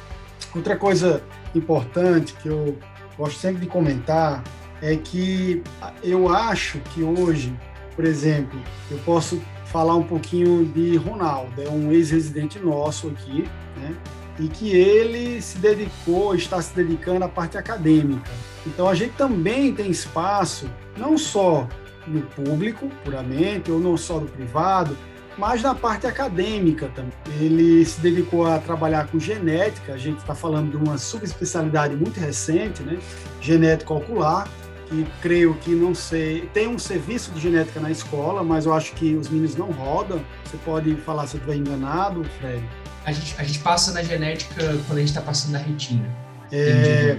Outra 0.55 0.77
coisa 0.77 1.23
importante 1.53 2.33
que 2.35 2.47
eu 2.47 2.77
gosto 3.17 3.37
sempre 3.37 3.61
de 3.61 3.67
comentar 3.67 4.43
é 4.81 4.95
que 4.95 5.61
eu 6.03 6.29
acho 6.29 6.79
que 6.79 7.03
hoje, 7.03 7.53
por 7.97 8.05
exemplo, 8.05 8.61
eu 8.91 8.99
posso 8.99 9.41
falar 9.65 9.95
um 9.95 10.03
pouquinho 10.03 10.63
de 10.65 10.95
Ronaldo, 10.97 11.59
é 11.59 11.67
um 11.67 11.91
ex-residente 11.91 12.59
nosso 12.59 13.07
aqui, 13.07 13.49
né? 13.75 13.95
e 14.39 14.47
que 14.47 14.69
ele 14.69 15.41
se 15.41 15.57
dedicou, 15.57 16.35
está 16.35 16.61
se 16.61 16.75
dedicando 16.75 17.25
à 17.25 17.27
parte 17.27 17.57
acadêmica. 17.57 18.29
Então 18.67 18.87
a 18.87 18.93
gente 18.93 19.13
também 19.15 19.73
tem 19.73 19.89
espaço, 19.89 20.69
não 20.95 21.17
só 21.17 21.67
no 22.05 22.21
público, 22.21 22.87
puramente, 23.03 23.71
ou 23.71 23.79
não 23.79 23.97
só 23.97 24.19
no 24.19 24.27
privado, 24.27 24.95
mas 25.35 25.63
na 25.63 25.73
parte 25.73 26.05
acadêmica 26.05 26.91
também. 26.93 27.11
Ele 27.39 27.83
se 27.83 27.99
dedicou 27.99 28.45
a 28.45 28.59
trabalhar 28.59 29.07
com 29.07 29.19
genética, 29.19 29.93
a 29.93 29.97
gente 29.97 30.19
está 30.19 30.35
falando 30.35 30.69
de 30.69 30.77
uma 30.77 30.99
subespecialidade 30.99 31.95
muito 31.95 32.19
recente, 32.19 32.83
né? 32.83 32.99
genética 33.41 33.91
ocular, 33.91 34.47
que 34.89 35.05
creio 35.21 35.53
que 35.55 35.71
não 35.71 35.93
sei, 35.93 36.49
tem 36.53 36.67
um 36.67 36.79
serviço 36.79 37.31
de 37.31 37.39
genética 37.39 37.79
na 37.79 37.91
escola, 37.91 38.43
mas 38.43 38.65
eu 38.65 38.73
acho 38.73 38.93
que 38.93 39.15
os 39.15 39.29
meninos 39.29 39.55
não 39.55 39.71
rodam. 39.71 40.21
Você 40.43 40.57
pode 40.57 40.95
falar 40.97 41.27
se 41.27 41.35
eu 41.35 41.39
estiver 41.39 41.57
enganado, 41.57 42.23
Fred? 42.39 42.63
a 43.07 43.11
gente, 43.13 43.35
a 43.39 43.43
gente 43.43 43.59
passa 43.59 43.93
na 43.93 44.03
genética 44.03 44.61
quando 44.85 44.97
a 44.97 44.99
gente 44.99 45.09
está 45.09 45.21
passando 45.21 45.53
na 45.53 45.59
retina. 45.59 46.05
É, 46.51 47.17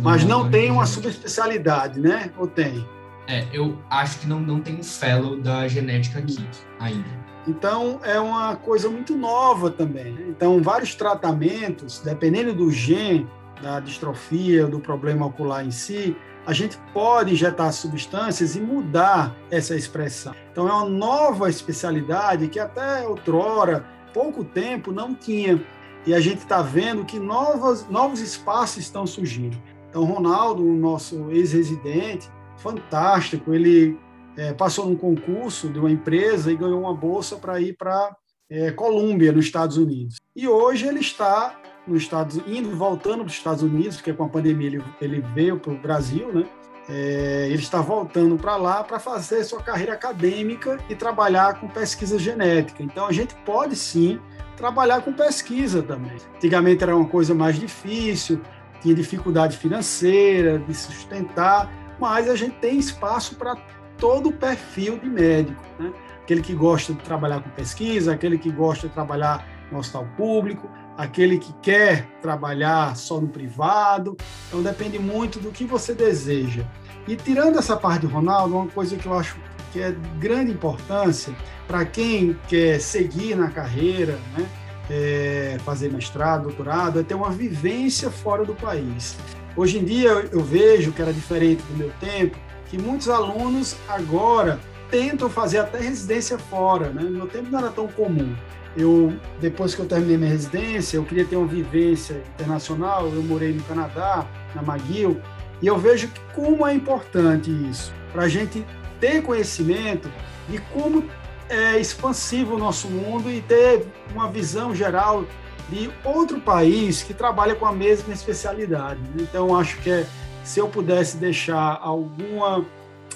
mas 0.00 0.24
não 0.24 0.48
tem 0.48 0.70
uma 0.70 0.86
subespecialidade, 0.86 1.98
né? 1.98 2.30
Ou 2.38 2.46
tem? 2.46 2.86
É, 3.26 3.44
eu 3.52 3.76
acho 3.90 4.20
que 4.20 4.28
não, 4.28 4.38
não 4.38 4.60
tem 4.60 4.76
um 4.76 4.82
fellow 4.84 5.36
da 5.36 5.66
genética 5.66 6.20
aqui 6.20 6.48
ainda. 6.78 7.18
Então, 7.48 7.98
é 8.04 8.20
uma 8.20 8.54
coisa 8.54 8.88
muito 8.88 9.16
nova 9.16 9.72
também. 9.72 10.12
Né? 10.12 10.26
Então, 10.28 10.62
vários 10.62 10.94
tratamentos, 10.94 11.98
dependendo 11.98 12.54
do 12.54 12.70
gene, 12.70 13.26
da 13.60 13.80
distrofia, 13.80 14.68
do 14.68 14.78
problema 14.78 15.26
ocular 15.26 15.66
em 15.66 15.72
si, 15.72 16.16
a 16.48 16.54
gente 16.54 16.78
pode 16.94 17.34
injetar 17.34 17.70
substâncias 17.74 18.56
e 18.56 18.60
mudar 18.60 19.36
essa 19.50 19.76
expressão. 19.76 20.34
Então, 20.50 20.66
é 20.66 20.72
uma 20.72 20.88
nova 20.88 21.50
especialidade 21.50 22.48
que 22.48 22.58
até 22.58 23.06
outrora 23.06 23.84
pouco 24.14 24.42
tempo 24.42 24.90
não 24.90 25.14
tinha. 25.14 25.62
E 26.06 26.14
a 26.14 26.20
gente 26.20 26.38
está 26.38 26.62
vendo 26.62 27.04
que 27.04 27.18
novas, 27.18 27.86
novos 27.90 28.20
espaços 28.20 28.78
estão 28.78 29.06
surgindo. 29.06 29.60
Então, 29.90 30.04
Ronaldo, 30.04 30.64
o 30.64 30.72
nosso 30.72 31.30
ex-residente, 31.30 32.30
fantástico, 32.56 33.52
ele 33.52 33.98
é, 34.34 34.54
passou 34.54 34.86
num 34.86 34.96
concurso 34.96 35.68
de 35.68 35.78
uma 35.78 35.90
empresa 35.90 36.50
e 36.50 36.56
ganhou 36.56 36.80
uma 36.80 36.94
bolsa 36.94 37.36
para 37.36 37.60
ir 37.60 37.76
para 37.76 38.16
é, 38.48 38.70
Colômbia, 38.70 39.32
nos 39.32 39.44
Estados 39.44 39.76
Unidos. 39.76 40.16
E 40.34 40.48
hoje 40.48 40.86
ele 40.86 41.00
está 41.00 41.60
nos 41.88 42.02
Estados 42.02 42.36
indo 42.46 42.70
voltando 42.76 43.18
para 43.18 43.26
os 43.26 43.32
Estados 43.32 43.62
Unidos, 43.62 43.96
porque 43.96 44.12
com 44.12 44.24
a 44.24 44.28
pandemia 44.28 44.66
ele, 44.66 44.84
ele 45.00 45.20
veio 45.34 45.58
para 45.58 45.72
o 45.72 45.78
Brasil, 45.78 46.32
né? 46.32 46.46
É, 46.88 47.46
ele 47.50 47.62
está 47.62 47.82
voltando 47.82 48.36
para 48.36 48.56
lá 48.56 48.82
para 48.82 48.98
fazer 48.98 49.44
sua 49.44 49.62
carreira 49.62 49.92
acadêmica 49.92 50.78
e 50.88 50.94
trabalhar 50.94 51.60
com 51.60 51.68
pesquisa 51.68 52.18
genética. 52.18 52.82
Então, 52.82 53.06
a 53.06 53.12
gente 53.12 53.34
pode 53.44 53.76
sim 53.76 54.18
trabalhar 54.56 55.02
com 55.02 55.12
pesquisa 55.12 55.82
também. 55.82 56.16
Antigamente 56.36 56.82
era 56.82 56.96
uma 56.96 57.06
coisa 57.06 57.34
mais 57.34 57.56
difícil, 57.56 58.40
tinha 58.80 58.94
dificuldade 58.94 59.56
financeira 59.56 60.58
de 60.58 60.74
sustentar, 60.74 61.70
mas 62.00 62.28
a 62.28 62.34
gente 62.34 62.56
tem 62.56 62.78
espaço 62.78 63.36
para 63.36 63.56
todo 63.98 64.30
o 64.30 64.32
perfil 64.32 64.98
de 64.98 65.08
médico. 65.08 65.62
Né? 65.78 65.92
Aquele 66.22 66.40
que 66.40 66.54
gosta 66.54 66.94
de 66.94 67.00
trabalhar 67.00 67.42
com 67.42 67.50
pesquisa, 67.50 68.14
aquele 68.14 68.38
que 68.38 68.50
gosta 68.50 68.88
de 68.88 68.94
trabalhar 68.94 69.46
no 69.70 69.78
hospital 69.78 70.06
público, 70.16 70.70
aquele 70.98 71.38
que 71.38 71.52
quer 71.62 72.08
trabalhar 72.20 72.96
só 72.96 73.20
no 73.20 73.28
privado. 73.28 74.16
Então 74.48 74.60
depende 74.60 74.98
muito 74.98 75.38
do 75.38 75.52
que 75.52 75.64
você 75.64 75.94
deseja. 75.94 76.64
E 77.06 77.14
tirando 77.14 77.56
essa 77.56 77.76
parte 77.76 78.06
de 78.06 78.12
Ronaldo, 78.12 78.56
uma 78.56 78.66
coisa 78.66 78.96
que 78.96 79.06
eu 79.06 79.14
acho 79.14 79.36
que 79.72 79.80
é 79.80 79.92
de 79.92 80.08
grande 80.18 80.50
importância 80.50 81.32
para 81.68 81.84
quem 81.84 82.36
quer 82.48 82.80
seguir 82.80 83.36
na 83.36 83.50
carreira, 83.50 84.18
né, 84.36 84.46
é 84.90 85.58
fazer 85.64 85.92
mestrado, 85.92 86.44
doutorado, 86.44 86.98
é 86.98 87.02
ter 87.02 87.14
uma 87.14 87.30
vivência 87.30 88.10
fora 88.10 88.44
do 88.44 88.54
país. 88.54 89.16
Hoje 89.56 89.78
em 89.78 89.84
dia 89.84 90.10
eu 90.32 90.40
vejo 90.40 90.90
que 90.92 91.00
era 91.00 91.12
diferente 91.12 91.62
do 91.64 91.76
meu 91.76 91.92
tempo, 92.00 92.36
que 92.68 92.76
muitos 92.76 93.08
alunos 93.08 93.76
agora 93.88 94.58
tentam 94.90 95.28
fazer 95.28 95.58
até 95.58 95.78
residência 95.78 96.38
fora, 96.38 96.88
né? 96.88 97.02
No 97.02 97.10
meu 97.10 97.26
tempo 97.26 97.50
não 97.50 97.58
era 97.58 97.70
tão 97.70 97.86
comum 97.86 98.34
eu 98.78 99.12
depois 99.40 99.74
que 99.74 99.80
eu 99.80 99.86
terminei 99.86 100.16
minha 100.16 100.30
residência, 100.30 100.96
eu 100.96 101.04
queria 101.04 101.24
ter 101.24 101.36
uma 101.36 101.46
vivência 101.46 102.22
internacional. 102.34 103.08
Eu 103.08 103.22
morei 103.22 103.52
no 103.52 103.62
Canadá, 103.64 104.24
na 104.54 104.62
McGill, 104.62 105.20
e 105.60 105.66
eu 105.66 105.76
vejo 105.76 106.08
como 106.34 106.64
é 106.66 106.72
importante 106.72 107.50
isso 107.68 107.92
para 108.12 108.22
a 108.22 108.28
gente 108.28 108.64
ter 109.00 109.22
conhecimento 109.22 110.10
de 110.48 110.58
como 110.72 111.04
é 111.48 111.78
expansivo 111.78 112.54
o 112.54 112.58
nosso 112.58 112.88
mundo 112.88 113.30
e 113.30 113.40
ter 113.40 113.84
uma 114.12 114.30
visão 114.30 114.74
geral 114.74 115.24
de 115.68 115.90
outro 116.04 116.40
país 116.40 117.02
que 117.02 117.12
trabalha 117.12 117.54
com 117.54 117.66
a 117.66 117.72
mesma 117.72 118.14
especialidade. 118.14 119.00
Então, 119.18 119.56
acho 119.56 119.78
que 119.78 119.90
é, 119.90 120.06
se 120.44 120.60
eu 120.60 120.68
pudesse 120.68 121.16
deixar 121.16 121.78
alguma, 121.82 122.64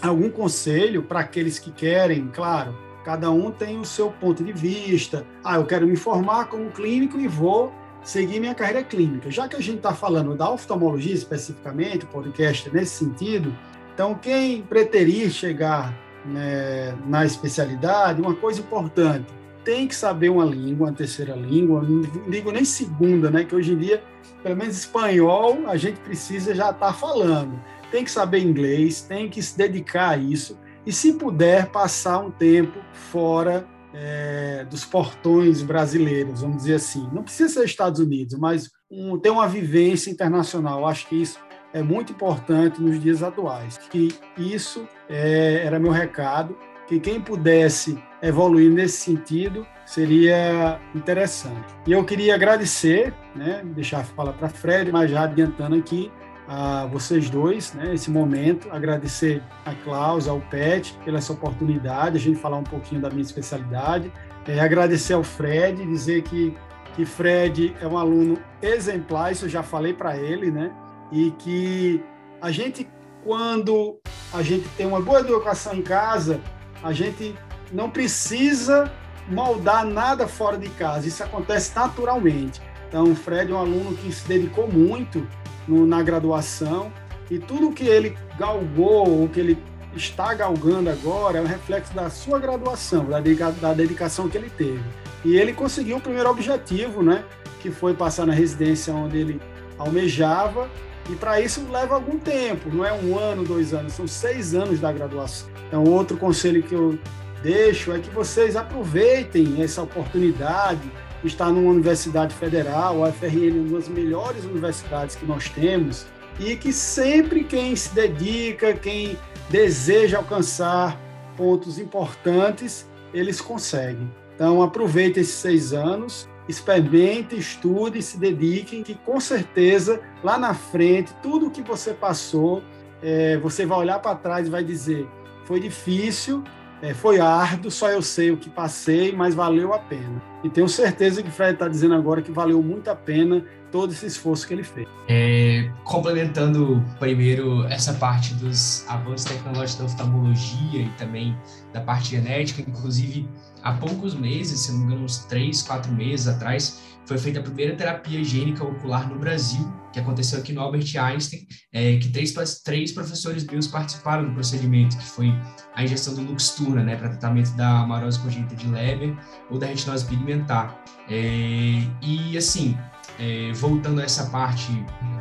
algum 0.03 0.29
conselho 0.29 1.03
para 1.03 1.21
aqueles 1.21 1.59
que 1.59 1.71
querem, 1.71 2.29
claro, 2.33 2.77
cada 3.05 3.31
um 3.31 3.51
tem 3.51 3.79
o 3.79 3.85
seu 3.85 4.11
ponto 4.11 4.43
de 4.43 4.53
vista. 4.53 5.27
Ah, 5.45 5.57
eu 5.57 5.67
quero 5.67 5.87
me 5.87 5.97
formar 5.97 6.47
como 6.47 6.71
clínico 6.71 7.19
e 7.19 7.29
vou 7.29 7.73
seguir 8.03 8.41
minha 8.41 8.55
carreira 8.55 8.83
clínica. 8.83 9.31
Já 9.31 9.49
que 9.49 9.57
a 9.57 9.61
gente 9.61 9.77
está 9.77 9.95
falando 9.95 10.35
da 10.35 10.51
oftalmologia 10.51 11.15
especificamente, 11.15 12.05
o 12.05 12.09
podcast 12.09 12.69
é 12.69 12.73
nesse 12.73 13.05
sentido, 13.05 13.55
então 13.95 14.15
quem 14.15 14.63
preterir 14.63 15.31
chegar 15.31 15.95
né, 16.25 16.97
na 17.07 17.25
especialidade, 17.25 18.21
uma 18.21 18.35
coisa 18.35 18.61
importante, 18.61 19.27
tem 19.65 19.87
que 19.87 19.95
saber 19.95 20.29
uma 20.29 20.45
língua, 20.45 20.89
uma 20.89 20.93
terceira 20.93 21.35
língua, 21.35 21.83
não 21.83 22.03
digo 22.29 22.51
nem 22.51 22.65
segunda, 22.65 23.31
né, 23.31 23.45
que 23.45 23.55
hoje 23.55 23.73
em 23.73 23.79
dia, 23.79 24.03
pelo 24.43 24.57
menos 24.57 24.77
espanhol, 24.77 25.69
a 25.69 25.77
gente 25.77 26.01
precisa 26.01 26.55
já 26.55 26.71
estar 26.71 26.87
tá 26.87 26.93
falando. 26.93 27.61
Tem 27.91 28.05
que 28.05 28.11
saber 28.11 28.41
inglês, 28.41 29.03
tem 29.03 29.29
que 29.29 29.41
se 29.43 29.57
dedicar 29.57 30.11
a 30.11 30.17
isso, 30.17 30.59
e 30.87 30.93
se 30.93 31.13
puder, 31.15 31.71
passar 31.71 32.19
um 32.19 32.31
tempo 32.31 32.79
fora 32.93 33.67
é, 33.95 34.65
dos 34.69 34.85
portões 34.85 35.63
brasileiros, 35.63 36.41
vamos 36.41 36.59
dizer 36.59 36.75
assim. 36.75 37.09
Não 37.13 37.23
precisa 37.23 37.53
ser 37.53 37.65
Estados 37.65 38.01
Unidos, 38.01 38.39
mas 38.39 38.71
um, 38.91 39.19
ter 39.19 39.31
uma 39.31 39.47
vivência 39.47 40.11
internacional. 40.11 40.87
Acho 40.87 41.07
que 41.09 41.21
isso 41.21 41.39
é 41.73 41.83
muito 41.83 42.13
importante 42.13 42.81
nos 42.81 43.01
dias 43.01 43.23
atuais. 43.23 43.79
Que 43.79 44.15
isso 44.37 44.87
é, 45.09 45.63
era 45.65 45.79
meu 45.79 45.93
recado, 45.93 46.57
que 46.87 46.99
quem 46.99 47.21
pudesse 47.21 47.99
evoluir 48.23 48.71
nesse 48.71 48.99
sentido 48.99 49.67
seria 49.85 50.81
interessante. 50.95 51.75
E 51.87 51.93
eu 51.93 52.05
queria 52.05 52.35
agradecer, 52.35 53.15
né, 53.35 53.63
deixar 53.65 54.05
falar 54.05 54.33
para 54.33 54.49
Fred, 54.49 54.91
mas 54.91 55.11
já 55.11 55.25
adiantando 55.25 55.77
aqui, 55.77 56.11
a 56.55 56.85
vocês 56.85 57.31
dois, 57.31 57.73
né, 57.73 57.95
esse 57.95 58.11
momento, 58.11 58.69
agradecer 58.71 59.43
a 59.65 59.75
Klaus, 59.75 60.29
ao 60.29 60.39
Pet, 60.39 60.93
pela 61.03 61.17
essa 61.17 61.33
oportunidade, 61.33 62.19
a 62.19 62.21
gente 62.21 62.39
falar 62.39 62.59
um 62.59 62.65
pouquinho 62.65 63.01
da 63.01 63.09
minha 63.09 63.23
especialidade, 63.23 64.13
é, 64.47 64.61
agradecer 64.61 65.15
ao 65.15 65.23
Fred, 65.23 65.83
dizer 65.87 66.23
que, 66.25 66.55
que 66.95 67.07
Fred 67.07 67.75
é 67.81 67.87
um 67.87 67.97
aluno 67.97 68.39
exemplar, 68.61 69.33
isso 69.33 69.47
eu 69.47 69.49
já 69.49 69.63
falei 69.63 69.95
para 69.95 70.15
ele, 70.19 70.51
né, 70.51 70.71
e 71.11 71.31
que 71.39 72.05
a 72.39 72.51
gente, 72.51 72.87
quando 73.25 73.99
a 74.31 74.43
gente 74.43 74.69
tem 74.77 74.85
uma 74.85 75.01
boa 75.01 75.21
educação 75.21 75.75
em 75.75 75.83
casa, 75.83 76.39
a 76.83 76.93
gente 76.93 77.35
não 77.73 77.89
precisa 77.89 78.93
moldar 79.27 79.87
nada 79.87 80.29
fora 80.29 80.59
de 80.59 80.69
casa, 80.69 81.09
isso 81.09 81.23
acontece 81.23 81.75
naturalmente. 81.75 82.61
Então, 82.89 83.05
o 83.05 83.15
Fred 83.15 83.51
é 83.51 83.55
um 83.55 83.59
aluno 83.59 83.97
que 83.97 84.13
se 84.13 84.29
dedicou 84.29 84.71
muito 84.71 85.27
no, 85.67 85.87
na 85.87 86.03
graduação 86.03 86.93
e 87.31 87.39
tudo 87.39 87.73
que 87.73 87.85
ele 87.85 88.17
galgou, 88.39 89.25
o 89.25 89.29
que 89.29 89.41
ele 89.41 89.59
está 89.95 90.35
galgando 90.35 90.91
agora, 90.91 91.39
é 91.39 91.41
um 91.41 91.47
reflexo 91.47 91.95
da 91.95 92.11
sua 92.11 92.39
graduação, 92.39 93.05
da, 93.05 93.21
da 93.21 93.75
dedicação 93.75 94.29
que 94.29 94.37
ele 94.37 94.51
teve. 94.51 94.83
E 95.25 95.37
ele 95.37 95.53
conseguiu 95.53 95.99
o 95.99 96.01
primeiro 96.01 96.29
objetivo, 96.31 97.03
né, 97.03 97.25
que 97.61 97.71
foi 97.71 97.95
passar 97.95 98.27
na 98.27 98.33
residência 98.33 98.93
onde 98.93 99.19
ele 99.19 99.41
almejava, 99.79 100.69
e 101.11 101.15
para 101.15 101.41
isso 101.41 101.67
leva 101.71 101.95
algum 101.95 102.19
tempo, 102.19 102.71
não 102.71 102.85
é 102.85 102.93
um 102.93 103.19
ano, 103.19 103.45
dois 103.45 103.75
anos, 103.75 103.93
são 103.93 104.07
seis 104.07 104.55
anos 104.55 104.81
da 104.81 104.93
graduação. 104.93 105.49
Então, 105.69 105.85
outro 105.85 106.17
conselho 106.17 106.63
que 106.63 106.75
eu 106.75 106.99
deixo 107.43 107.93
é 107.93 107.99
que 107.99 108.11
vocês 108.11 108.57
aproveitem 108.57 109.63
essa 109.63 109.83
oportunidade, 109.83 110.81
está 111.27 111.51
numa 111.51 111.71
universidade 111.71 112.35
federal, 112.35 113.05
a 113.05 113.13
FRN 113.13 113.49
é 113.49 113.61
uma 113.61 113.79
das 113.79 113.89
melhores 113.89 114.45
universidades 114.45 115.17
que 115.17 115.25
nós 115.25 115.49
temos, 115.49 116.07
e 116.39 116.57
que 116.57 116.73
sempre 116.73 117.45
quem 117.45 117.77
se 117.77 117.95
dedica, 117.95 118.75
quem 118.75 119.17
deseja 119.49 120.19
alcançar 120.19 120.99
pontos 121.37 121.79
importantes, 121.79 122.89
eles 123.13 123.41
conseguem. 123.41 124.11
Então, 124.35 124.63
aproveite 124.63 125.21
esses 125.21 125.35
seis 125.35 125.73
anos, 125.73 126.29
experimente, 126.49 127.37
estude, 127.37 128.03
se 128.03 128.19
dedique, 128.19 128.83
que 128.83 128.95
com 128.95 129.21
certeza 129.21 130.01
lá 130.23 130.39
na 130.39 130.55
frente, 130.55 131.13
tudo 131.23 131.51
que 131.51 131.63
você 131.63 131.93
passou, 131.93 132.63
é, 133.03 133.37
você 133.39 133.67
vai 133.67 133.79
olhar 133.79 133.99
para 133.99 134.17
trás 134.17 134.47
e 134.47 134.51
vai 134.51 134.65
dizer: 134.65 135.07
foi 135.45 135.61
difícil, 135.61 136.43
é, 136.83 136.93
foi 136.93 137.21
árduo, 137.21 137.71
só 137.71 137.89
eu 137.89 138.03
sei 138.03 138.33
o 138.33 138.37
que 138.37 138.51
passei, 138.51 139.13
mas 139.13 139.35
valeu 139.35 139.73
a 139.73 139.79
pena. 139.79 140.21
E 140.43 140.51
tenho 140.51 140.69
certeza 140.69 141.23
que 141.23 141.29
o 141.29 141.33
Fred 141.33 141.53
está 141.53 141.69
dizendo 141.69 141.95
agora 141.95 142.21
que 142.21 142.33
valeu 142.33 142.61
muito 142.61 142.89
a 142.91 142.97
pena 142.97 143.45
todo 143.71 143.93
esse 143.93 144.05
esforço 144.05 144.47
que 144.47 144.53
ele 144.53 144.65
fez. 144.65 144.89
É, 145.09 145.71
complementando 145.85 146.85
primeiro 146.99 147.65
essa 147.69 147.95
parte 147.95 148.35
dos 148.35 148.85
avanços 148.89 149.25
tecnológicos 149.25 149.77
da 149.77 149.85
oftalmologia 149.85 150.83
e 150.83 150.89
também 150.99 151.37
da 151.73 151.81
parte 151.81 152.11
genética, 152.11 152.61
inclusive 152.69 153.29
há 153.63 153.73
poucos 153.75 154.15
meses, 154.15 154.61
se 154.61 154.73
não 154.73 154.79
me 154.79 154.85
engano, 154.87 155.05
uns 155.05 155.19
três, 155.27 155.63
quatro 155.63 155.93
meses 155.93 156.29
atrás, 156.29 156.81
foi 157.07 157.19
feita 157.19 157.41
a 157.41 157.43
primeira 157.43 157.75
terapia 157.75 158.21
higiênica 158.21 158.65
ocular 158.65 159.09
no 159.09 159.19
Brasil, 159.19 159.73
que 159.93 160.01
aconteceu 160.01 160.39
aqui 160.39 160.53
no 160.53 160.61
Albert 160.61 160.97
Einstein, 160.97 161.47
é, 161.73 161.97
que 161.97 162.09
três, 162.09 162.33
três 162.65 162.93
professores 162.93 163.45
meus 163.45 163.67
participaram 163.67 164.25
do 164.25 164.33
procedimento, 164.33 164.97
que 164.97 165.05
foi 165.05 165.33
a 165.75 165.85
injeção 165.85 166.15
do 166.15 166.23
Luxturna, 166.23 166.83
né, 166.83 166.97
para 166.97 167.09
tratamento 167.11 167.51
da 167.57 167.81
amarose 167.81 168.19
congênita 168.21 168.55
de 168.55 168.67
Leber 168.69 169.17
ou 169.51 169.59
da 169.59 169.67
retinose 169.67 170.07
pigmentar. 170.07 170.83
É, 171.09 171.85
e, 172.01 172.39
assim, 172.39 172.77
é, 173.19 173.53
voltando 173.53 174.01
a 174.01 174.05
essa 174.05 174.27
parte, 174.31 174.73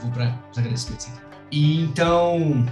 vou 0.02 0.12
para 0.12 0.40
os 0.52 0.58
agradecimentos 0.58 1.08
aqui. 1.08 1.20
E, 1.52 1.82
então, 1.82 2.66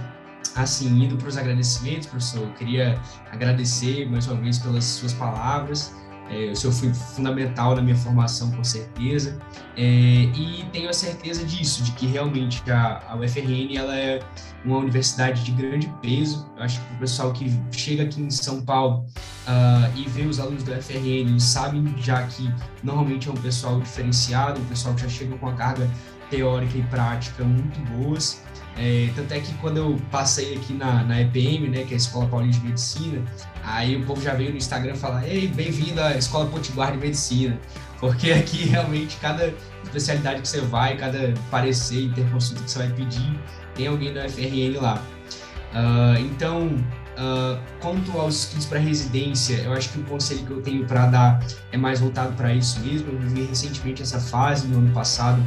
assim, 0.56 1.04
indo 1.04 1.16
para 1.16 1.28
os 1.28 1.36
agradecimentos, 1.36 2.06
professor, 2.06 2.42
eu 2.42 2.52
queria 2.54 3.00
agradecer 3.30 4.08
mais 4.10 4.26
uma 4.26 4.40
vez 4.40 4.58
pelas 4.58 4.84
suas 4.84 5.12
palavras, 5.12 5.94
é, 6.30 6.52
o 6.52 6.56
senhor 6.56 6.72
foi 6.72 6.94
fundamental 6.94 7.74
na 7.74 7.82
minha 7.82 7.96
formação, 7.96 8.52
com 8.52 8.62
certeza. 8.62 9.36
É, 9.76 9.82
e 9.82 10.64
tenho 10.72 10.88
a 10.88 10.92
certeza 10.92 11.44
disso, 11.44 11.82
de 11.82 11.90
que 11.92 12.06
realmente 12.06 12.62
a, 12.70 13.02
a 13.08 13.16
UFRN 13.16 13.76
ela 13.76 13.96
é 13.96 14.20
uma 14.64 14.78
universidade 14.78 15.42
de 15.42 15.50
grande 15.50 15.92
peso. 16.00 16.48
Eu 16.56 16.62
acho 16.62 16.80
que 16.80 16.94
o 16.94 16.98
pessoal 16.98 17.32
que 17.32 17.52
chega 17.72 18.04
aqui 18.04 18.22
em 18.22 18.30
São 18.30 18.62
Paulo 18.62 19.06
uh, 19.46 19.98
e 19.98 20.08
vê 20.08 20.22
os 20.22 20.38
alunos 20.38 20.62
da 20.62 20.78
UFRN 20.78 21.38
sabem 21.40 21.84
já 21.98 22.22
que 22.22 22.48
normalmente 22.84 23.28
é 23.28 23.32
um 23.32 23.36
pessoal 23.36 23.80
diferenciado, 23.80 24.60
um 24.60 24.64
pessoal 24.66 24.94
que 24.94 25.02
já 25.02 25.08
chega 25.08 25.36
com 25.36 25.48
a 25.48 25.54
carga 25.54 25.90
teórica 26.30 26.78
e 26.78 26.82
prática 26.84 27.42
muito 27.42 27.80
boas. 27.90 28.44
É, 28.76 29.10
tanto 29.14 29.32
é 29.32 29.40
que 29.40 29.52
quando 29.54 29.76
eu 29.76 30.00
passei 30.10 30.56
aqui 30.56 30.72
na, 30.72 31.02
na 31.04 31.20
EPM, 31.20 31.68
né, 31.68 31.84
que 31.84 31.92
é 31.92 31.94
a 31.94 31.96
Escola 31.96 32.26
Paulista 32.26 32.62
de 32.62 32.68
Medicina, 32.68 33.22
aí 33.64 33.96
o 33.96 34.06
povo 34.06 34.22
já 34.22 34.34
veio 34.34 34.50
no 34.50 34.56
Instagram 34.56 34.94
falar: 34.94 35.26
Ei, 35.26 35.48
bem-vindo 35.48 36.00
à 36.00 36.16
Escola 36.16 36.46
Potiguar 36.46 36.92
de 36.92 36.98
Medicina. 36.98 37.58
Porque 37.98 38.32
aqui 38.32 38.64
realmente 38.70 39.16
cada 39.18 39.52
especialidade 39.84 40.40
que 40.40 40.48
você 40.48 40.60
vai, 40.60 40.96
cada 40.96 41.34
parecer, 41.50 42.04
interconsulta 42.04 42.62
que 42.62 42.70
você 42.70 42.78
vai 42.78 42.88
pedir, 42.92 43.38
tem 43.74 43.86
alguém 43.86 44.12
da 44.14 44.28
FRN 44.28 44.80
lá. 44.80 45.02
Uh, 45.72 46.18
então, 46.20 46.66
uh, 46.66 47.60
quanto 47.80 48.18
aos 48.18 48.44
estudos 48.44 48.66
para 48.66 48.78
residência, 48.78 49.56
eu 49.58 49.72
acho 49.72 49.90
que 49.90 50.00
o 50.00 50.04
conselho 50.04 50.44
que 50.46 50.50
eu 50.50 50.62
tenho 50.62 50.84
para 50.86 51.06
dar 51.06 51.46
é 51.70 51.76
mais 51.76 52.00
voltado 52.00 52.34
para 52.34 52.54
isso 52.54 52.80
mesmo. 52.80 53.12
Eu 53.12 53.18
vivi 53.18 53.42
recentemente 53.42 54.02
essa 54.02 54.18
fase 54.18 54.66
no 54.66 54.78
ano 54.78 54.92
passado 54.92 55.42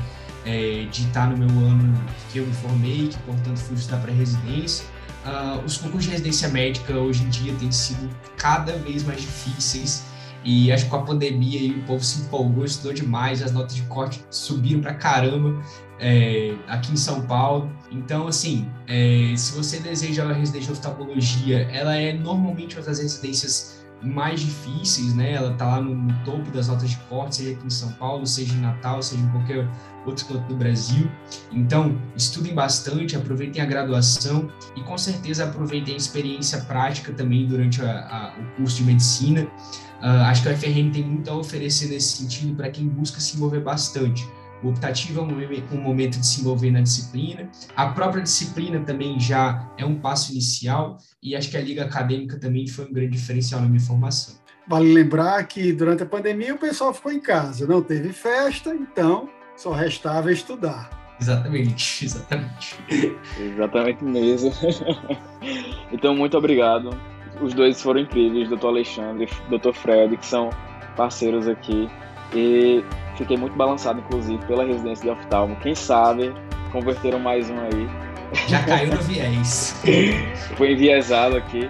é, 0.45 0.85
de 0.91 1.03
estar 1.03 1.27
no 1.27 1.37
meu 1.37 1.49
ano 1.65 1.93
que 2.31 2.39
eu 2.39 2.45
me 2.45 2.53
formei, 2.53 3.07
que 3.07 3.17
portanto 3.19 3.57
fui 3.57 3.75
estudar 3.75 3.97
para 3.97 4.11
residência. 4.11 4.85
Uh, 5.25 5.63
os 5.65 5.77
concursos 5.77 6.03
de 6.03 6.11
residência 6.11 6.49
médica 6.49 6.93
hoje 6.95 7.23
em 7.23 7.29
dia 7.29 7.53
têm 7.55 7.71
sido 7.71 8.09
cada 8.35 8.73
vez 8.73 9.03
mais 9.03 9.21
difíceis 9.21 10.03
e 10.43 10.71
acho 10.71 10.85
que 10.85 10.89
com 10.89 10.97
a 10.97 11.01
pandemia 11.03 11.59
aí, 11.59 11.71
o 11.71 11.83
povo 11.83 12.03
se 12.03 12.21
empolgou, 12.21 12.65
estudou 12.65 12.93
demais, 12.93 13.41
as 13.41 13.51
notas 13.51 13.75
de 13.75 13.83
corte 13.83 14.23
subiram 14.29 14.81
para 14.81 14.93
caramba 14.93 15.63
é, 15.99 16.53
aqui 16.67 16.91
em 16.91 16.97
São 16.97 17.21
Paulo. 17.21 17.71
Então, 17.89 18.27
assim, 18.27 18.69
é, 18.87 19.33
se 19.37 19.55
você 19.55 19.79
deseja 19.79 20.25
a 20.25 20.33
residência 20.33 20.73
de 20.73 20.79
oftalmologia, 20.79 21.61
ela 21.71 21.95
é 21.95 22.11
normalmente 22.11 22.75
uma 22.75 22.85
das 22.85 22.99
residências 22.99 23.82
mais 24.03 24.41
difíceis, 24.41 25.13
né? 25.13 25.33
Ela 25.33 25.51
está 25.53 25.65
lá 25.65 25.81
no, 25.81 25.95
no, 25.95 26.13
topo 26.23 26.51
das 26.51 26.67
notas 26.67 26.89
de 26.89 26.97
corte, 27.09 27.37
seja 27.37 27.51
aqui 27.51 27.65
em 27.65 27.69
São 27.69 27.91
Paulo, 27.93 28.25
seja 28.25 28.53
em 28.53 28.59
Natal, 28.59 29.01
seja 29.01 29.23
em 29.23 29.29
qualquer 29.29 29.67
outro 30.05 30.25
canto 30.25 30.47
do 30.47 30.55
Brasil. 30.55 31.09
Então, 31.51 31.97
estudem 32.15 32.53
bastante, 32.53 33.15
aproveitem 33.15 33.61
a 33.61 33.65
graduação 33.65 34.49
e 34.75 34.81
com 34.81 34.97
certeza 34.97 35.45
aproveitem 35.45 35.93
a 35.93 35.97
experiência 35.97 36.61
prática 36.61 37.13
também 37.13 37.47
durante 37.47 37.81
a, 37.81 37.91
a, 37.91 38.39
o 38.39 38.55
curso 38.57 38.77
de 38.77 38.83
medicina. 38.83 39.47
Uh, 40.01 40.23
acho 40.25 40.43
que 40.43 40.49
a 40.49 40.51
UFRN 40.51 40.91
tem 40.91 41.03
muito 41.03 41.29
a 41.29 41.35
oferecer 41.35 41.87
nesse 41.87 42.17
sentido 42.17 42.55
para 42.55 42.69
quem 42.69 42.87
busca 42.87 43.21
se 43.21 43.37
envolver 43.37 43.61
bastante 43.61 44.27
O 44.63 44.69
optativo 44.69 45.19
é 45.19 45.75
um 45.75 45.81
momento 45.81 46.19
de 46.19 46.25
se 46.25 46.39
envolver 46.39 46.71
na 46.71 46.81
disciplina. 46.81 47.49
A 47.75 47.87
própria 47.87 48.23
disciplina 48.23 48.79
também 48.79 49.19
já 49.19 49.69
é 49.77 49.85
um 49.85 49.99
passo 49.99 50.31
inicial 50.31 50.97
e 51.21 51.35
acho 51.35 51.49
que 51.49 51.57
a 51.57 51.61
liga 51.61 51.83
acadêmica 51.83 52.39
também 52.39 52.65
foi 52.67 52.85
um 52.85 52.93
grande 52.93 53.11
diferencial 53.11 53.61
na 53.61 53.67
minha 53.67 53.81
formação. 53.81 54.35
Vale 54.67 54.93
lembrar 54.93 55.45
que 55.45 55.73
durante 55.73 56.03
a 56.03 56.05
pandemia 56.05 56.55
o 56.55 56.57
pessoal 56.57 56.93
ficou 56.93 57.11
em 57.11 57.19
casa, 57.19 57.67
não 57.67 57.81
teve 57.81 58.13
festa, 58.13 58.73
então 58.73 59.29
só 59.57 59.73
restava 59.73 60.31
estudar. 60.31 60.89
Exatamente, 61.19 62.05
exatamente. 62.05 62.79
exatamente 63.37 64.03
mesmo. 64.03 64.51
então, 65.91 66.15
muito 66.15 66.37
obrigado. 66.37 66.89
Os 67.41 67.53
dois 67.53 67.81
foram 67.81 68.01
incríveis, 68.01 68.47
doutor 68.47 68.69
Alexandre 68.69 69.27
e 69.45 69.49
doutor 69.49 69.73
Fred, 69.73 70.15
que 70.15 70.25
são 70.25 70.49
parceiros 70.95 71.47
aqui. 71.47 71.89
E 72.33 72.83
fiquei 73.17 73.37
muito 73.37 73.55
balançado, 73.55 73.99
inclusive, 73.99 74.43
pela 74.45 74.65
residência 74.65 75.03
de 75.03 75.09
oftalmo. 75.09 75.55
Quem 75.57 75.75
sabe 75.75 76.33
converteram 76.71 77.19
mais 77.19 77.49
um 77.49 77.59
aí. 77.59 77.89
Já 78.47 78.63
caiu 78.63 78.93
no 78.93 79.01
viés. 79.01 79.79
Foi 80.57 80.71
enviesado 80.71 81.37
aqui, 81.37 81.69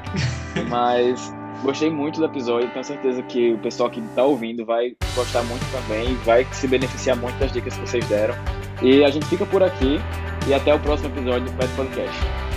mas 0.69 1.33
gostei 1.61 1.89
muito 1.89 2.19
do 2.19 2.25
episódio. 2.25 2.69
Tenho 2.69 2.85
certeza 2.85 3.21
que 3.23 3.53
o 3.53 3.57
pessoal 3.57 3.89
que 3.89 3.99
está 3.99 4.23
ouvindo 4.23 4.65
vai 4.65 4.95
gostar 5.15 5.43
muito 5.43 5.65
também, 5.71 6.15
vai 6.25 6.45
se 6.51 6.67
beneficiar 6.67 7.17
muito 7.17 7.37
das 7.37 7.51
dicas 7.51 7.73
que 7.73 7.81
vocês 7.81 8.07
deram. 8.07 8.35
E 8.81 9.03
a 9.03 9.09
gente 9.09 9.25
fica 9.25 9.45
por 9.45 9.61
aqui 9.61 9.99
e 10.47 10.53
até 10.53 10.73
o 10.73 10.79
próximo 10.79 11.09
episódio 11.09 11.45
do 11.45 11.57
Pet 11.57 11.73
Podcast. 11.73 12.52